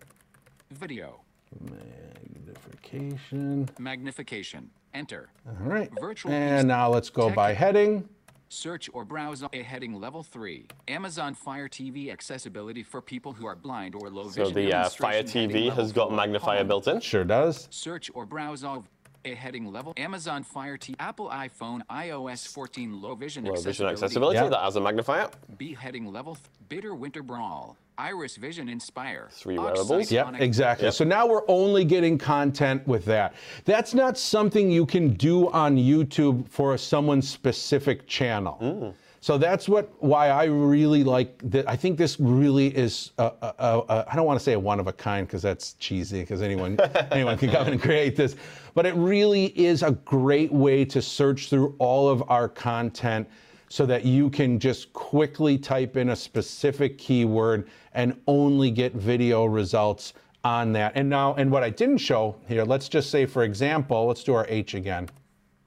[0.72, 1.20] video
[1.60, 3.68] Magnification.
[3.78, 5.88] magnification enter All right.
[6.00, 8.08] Virtual and now let's go by heading.
[8.48, 10.66] Search or browse a heading level 3.
[10.88, 14.54] Amazon Fire TV accessibility for people who are blind or low so vision.
[14.54, 16.68] the uh, Fire TV level has got magnifier Column.
[16.68, 17.00] built in.
[17.00, 17.66] Sure does.
[17.70, 18.84] Search or browse all
[19.24, 19.94] a heading level.
[19.96, 23.92] Amazon Fire TV, Apple iPhone, iOS 14 low vision Low vision accessibility.
[24.36, 24.48] accessibility, Yeah.
[24.50, 25.30] that has a magnifier.
[25.58, 26.34] B heading level.
[26.34, 27.76] th- Bitter Winter Brawl.
[27.96, 29.28] Iris Vision Inspire.
[29.30, 30.10] Three Oxide wearables.
[30.10, 30.86] Yep, Sonic- exactly.
[30.86, 30.94] Yep.
[30.94, 33.34] So now we're only getting content with that.
[33.64, 38.58] That's not something you can do on YouTube for someone's specific channel.
[38.60, 38.94] Mm.
[39.20, 41.38] So that's what why I really like.
[41.50, 43.12] The, I think this really is.
[43.16, 45.40] A, a, a, a, I don't want to say a one of a kind because
[45.40, 46.20] that's cheesy.
[46.20, 46.78] Because anyone
[47.10, 48.36] anyone can come and create this,
[48.74, 53.26] but it really is a great way to search through all of our content
[53.74, 59.46] so that you can just quickly type in a specific keyword and only get video
[59.46, 60.12] results
[60.44, 60.92] on that.
[60.94, 64.32] And now, and what I didn't show here, let's just say, for example, let's do
[64.32, 65.08] our H again.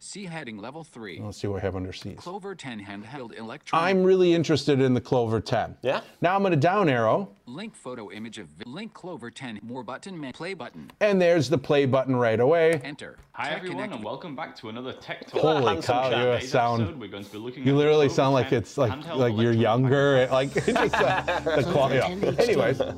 [0.07, 1.19] See heading level 3.
[1.21, 2.17] Let's see what we have under C's.
[2.17, 3.85] Clover 10 handheld electronic.
[3.89, 5.75] I'm really interested in the Clover 10.
[5.81, 5.99] Yeah?
[6.21, 9.59] Now I'm going to down arrow, Link photo image of link Clover 10.
[9.63, 10.31] More button.
[10.31, 10.89] Play button.
[11.01, 12.79] and there's the play button right away.
[12.85, 13.17] Enter.
[13.33, 15.41] Hi Tech everyone, Connect- and welcome back to another Tech Talk.
[15.41, 16.97] Holy cow, you sound.
[17.01, 19.59] we're going to be looking You at literally sound like it's like like you're electronic
[19.59, 20.27] younger.
[20.31, 22.07] Like it's just, uh, the qual- yeah.
[22.07, 22.95] Anyways, So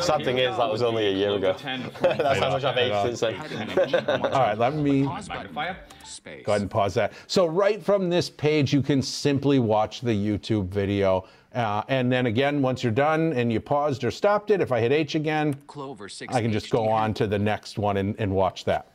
[0.00, 1.52] Sad thing is, that was only a year ago.
[1.52, 4.06] 10 That's how much I've aged since then.
[4.08, 5.42] All right, let me go Pause button.
[5.54, 5.76] Magnifier.
[6.04, 6.46] Space.
[6.46, 7.12] ahead and pause that.
[7.26, 11.26] So right from this page, you can simply watch the YouTube video.
[11.54, 14.80] Uh, and then again, once you're done and you paused or stopped it, if I
[14.80, 18.14] hit H again, Clover 6 I can just go on to the next one and,
[18.18, 18.92] and watch that.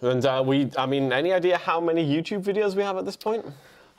[0.00, 3.16] And uh, we, I mean, any idea how many YouTube videos we have at this
[3.16, 3.46] point?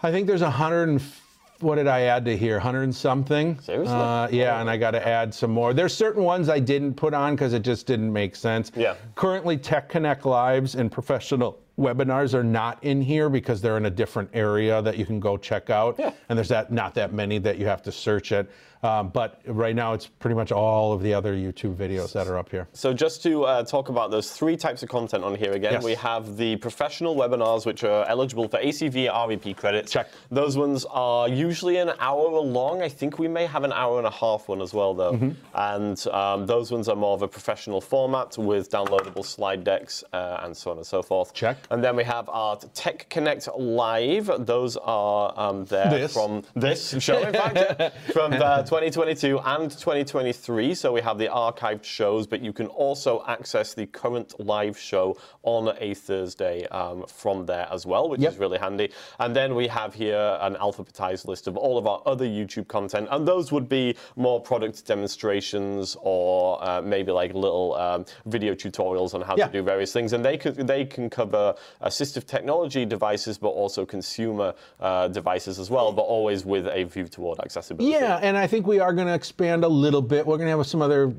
[0.01, 1.22] I think there's a hundred and f-
[1.63, 2.59] what did I add to here?
[2.59, 3.59] Hundred and something.
[3.59, 3.93] Seriously?
[3.93, 5.73] Uh, yeah, and I got to add some more.
[5.73, 8.71] There's certain ones I didn't put on because it just didn't make sense.
[8.75, 8.95] Yeah.
[9.15, 13.89] Currently, Tech Connect lives and professional webinars are not in here because they're in a
[13.89, 15.95] different area that you can go check out.
[15.97, 16.11] Yeah.
[16.29, 18.49] And there's that not that many that you have to search it.
[18.83, 22.37] Um, but right now, it's pretty much all of the other YouTube videos that are
[22.37, 22.67] up here.
[22.73, 25.83] So just to uh, talk about those three types of content on here again, Yes.
[25.83, 29.91] we have the professional webinars, which are eligible for ACVREP credits.
[29.91, 30.09] Check.
[30.29, 32.81] Those ones are usually an hour long.
[32.81, 35.13] I think we may have an hour and a half one as well, though.
[35.13, 35.31] Mm-hmm.
[35.55, 40.41] And um, those ones are more of a professional format with downloadable slide decks uh,
[40.43, 41.33] and so on and so forth.
[41.33, 41.57] Check.
[41.71, 44.29] And then we have our Tech Connect Live.
[44.45, 46.13] Those are um, there This.
[46.13, 50.73] from this show, in fact, from uh, 2022 and 2023.
[50.73, 55.15] So we have the archived shows, but you can also access the current live show
[55.43, 58.31] on a Thursday um, from there as well, which Yep.
[58.33, 58.89] is really handy.
[59.19, 63.09] And then we have here an alphabetized list of all of our other YouTube content,
[63.11, 69.13] and those would be more product demonstrations or uh, maybe like little um, video tutorials
[69.13, 69.45] on how Yeah.
[69.45, 70.13] to do various things.
[70.13, 71.53] And they could they can cover
[71.83, 77.07] assistive technology devices, but also consumer uh, devices as well, but always with a view
[77.07, 77.91] toward accessibility.
[77.93, 80.25] Yeah, and I think we are going to expand a little bit.
[80.25, 81.13] We're going to have some other,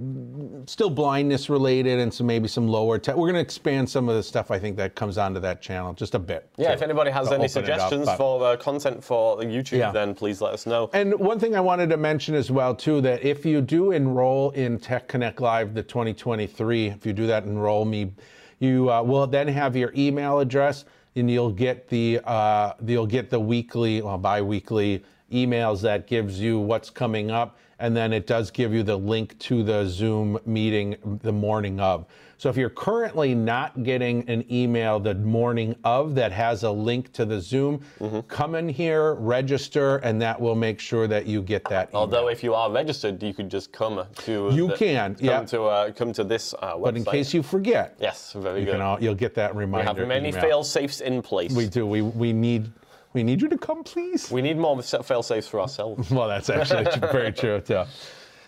[0.66, 3.16] still blindness related, and some maybe some lower tech.
[3.16, 5.92] We're going to expand some of the stuff I think that comes onto that channel
[5.92, 6.48] just a bit.
[6.56, 9.92] Yeah, to- if anybody has any it up, suggestions for uh, content for YouTube, Yeah.
[9.92, 10.90] then please let us know.
[10.92, 14.50] And one thing I wanted to mention as well too that if you do enroll
[14.50, 18.12] in Tech Connect Live the 2023, if you do that, enroll me,
[18.60, 20.84] you uh, will then have your email address,
[21.16, 25.04] and you'll get the uh, you'll get the weekly, well, bi-weekly
[25.38, 29.36] emails that gives you what's coming up, and then it does give you the link
[29.40, 32.06] to the Zoom meeting the morning of.
[32.36, 37.12] So if you're currently not getting an email the morning of that has a link
[37.12, 38.20] to the Zoom, Mm-hmm.
[38.28, 42.00] come in here, register, and that will make sure that you get that email.
[42.02, 45.42] Although if you are registered, you could just come to You the- can, come yeah.
[45.44, 46.82] to uh, come to this uh, website.
[46.82, 48.72] but in case you forget, yes, very you good.
[48.72, 49.92] can all, you'll get that reminder.
[49.92, 50.40] we have many email.
[50.42, 51.52] fail safes in place.
[51.52, 51.86] We do.
[51.86, 52.70] We we need
[53.14, 54.30] we need you to come, please.
[54.30, 56.10] We need more fail safes for ourselves.
[56.14, 57.84] Well, that's actually very true too.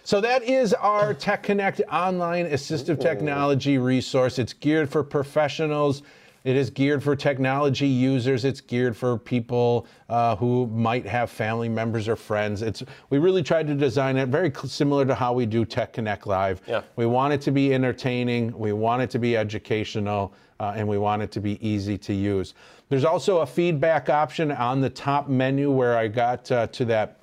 [0.02, 4.38] So that is our Tech Connect online assistive technology resource.
[4.38, 6.02] It's geared for professionals.
[6.44, 8.44] It is geared for technology users.
[8.44, 12.62] It's geared for people uh, who might have family members or friends.
[12.62, 15.92] It's we really tried to design it very cl- similar to how we do Tech
[15.92, 16.60] Connect Live.
[16.68, 16.82] Yeah.
[16.94, 18.56] We want it to be entertaining.
[18.56, 22.14] We want it to be educational, uh, and we want it to be easy to
[22.14, 22.54] use.
[22.88, 27.18] There's also a feedback option on the top menu where I got uh, to that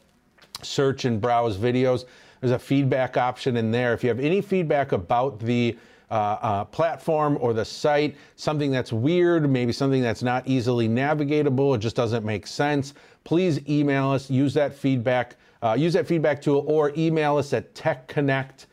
[0.61, 2.03] search and browse videos.
[2.41, 3.93] There's a feedback option in there.
[3.93, 5.78] If you have any feedback about the
[6.11, 11.76] uh, uh, platform or the site, something that's weird, maybe something that's not easily navigatable,
[11.76, 12.93] it just doesn't make sense,
[13.24, 14.30] please email us.
[14.30, 15.38] Use that feedback.
[15.61, 18.66] Uh, use that feedback tool or email us at techconnect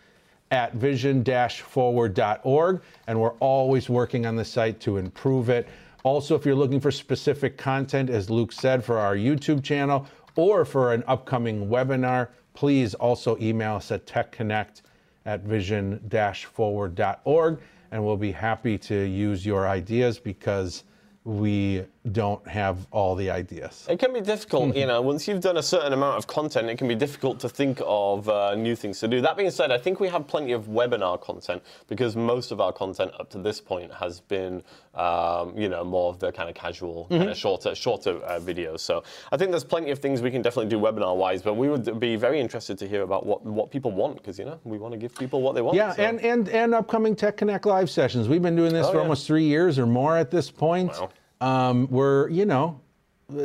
[0.51, 5.69] at vision-forward.org and we're always working on the site to improve it.
[6.03, 10.65] Also, if you're looking for specific content, as Luke said, for our YouTube channel or
[10.65, 14.81] for an upcoming webinar, please also email us at techconnect
[15.27, 17.61] at vision-forward.org
[17.93, 20.85] and we'll be happy to use your ideas because
[21.25, 23.87] we don't have all the ideas.
[23.89, 26.79] It can be difficult, you know, once you've done a certain amount of content, it
[26.79, 29.21] can be difficult to think of uh, new things to do.
[29.21, 32.73] That being said, I think we have plenty of webinar content because most of our
[32.73, 34.63] content up to this point has been,
[34.95, 38.81] um, you know, more of the kind of casual, kind of shorter, shorter uh, videos.
[38.81, 42.01] So I think there's plenty of things we can definitely do webinar-wise, but we would
[42.01, 44.93] be very interested to hear about what, what people want because, you know, we want
[44.93, 45.77] to give people what they want.
[45.77, 48.27] Yeah, so- and, and and upcoming Tech Connect live sessions.
[48.27, 49.03] We've been doing this Oh, for yeah.
[49.03, 50.93] almost three years or more at this point.
[50.93, 51.11] Wow.
[51.41, 52.81] Um, we're you know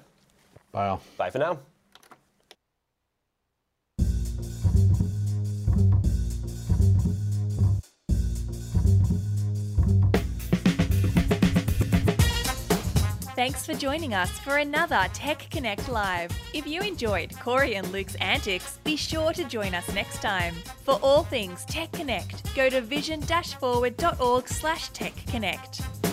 [0.72, 1.00] Wow.
[1.16, 1.58] Bye for now.
[13.42, 16.30] Thanks for joining us for another Tech Connect Live.
[16.54, 20.54] If you enjoyed Cory and Luke's antics, be sure to join us next time.
[20.84, 26.11] For all things Tech Connect, go to vision-forward.org slash techconnect.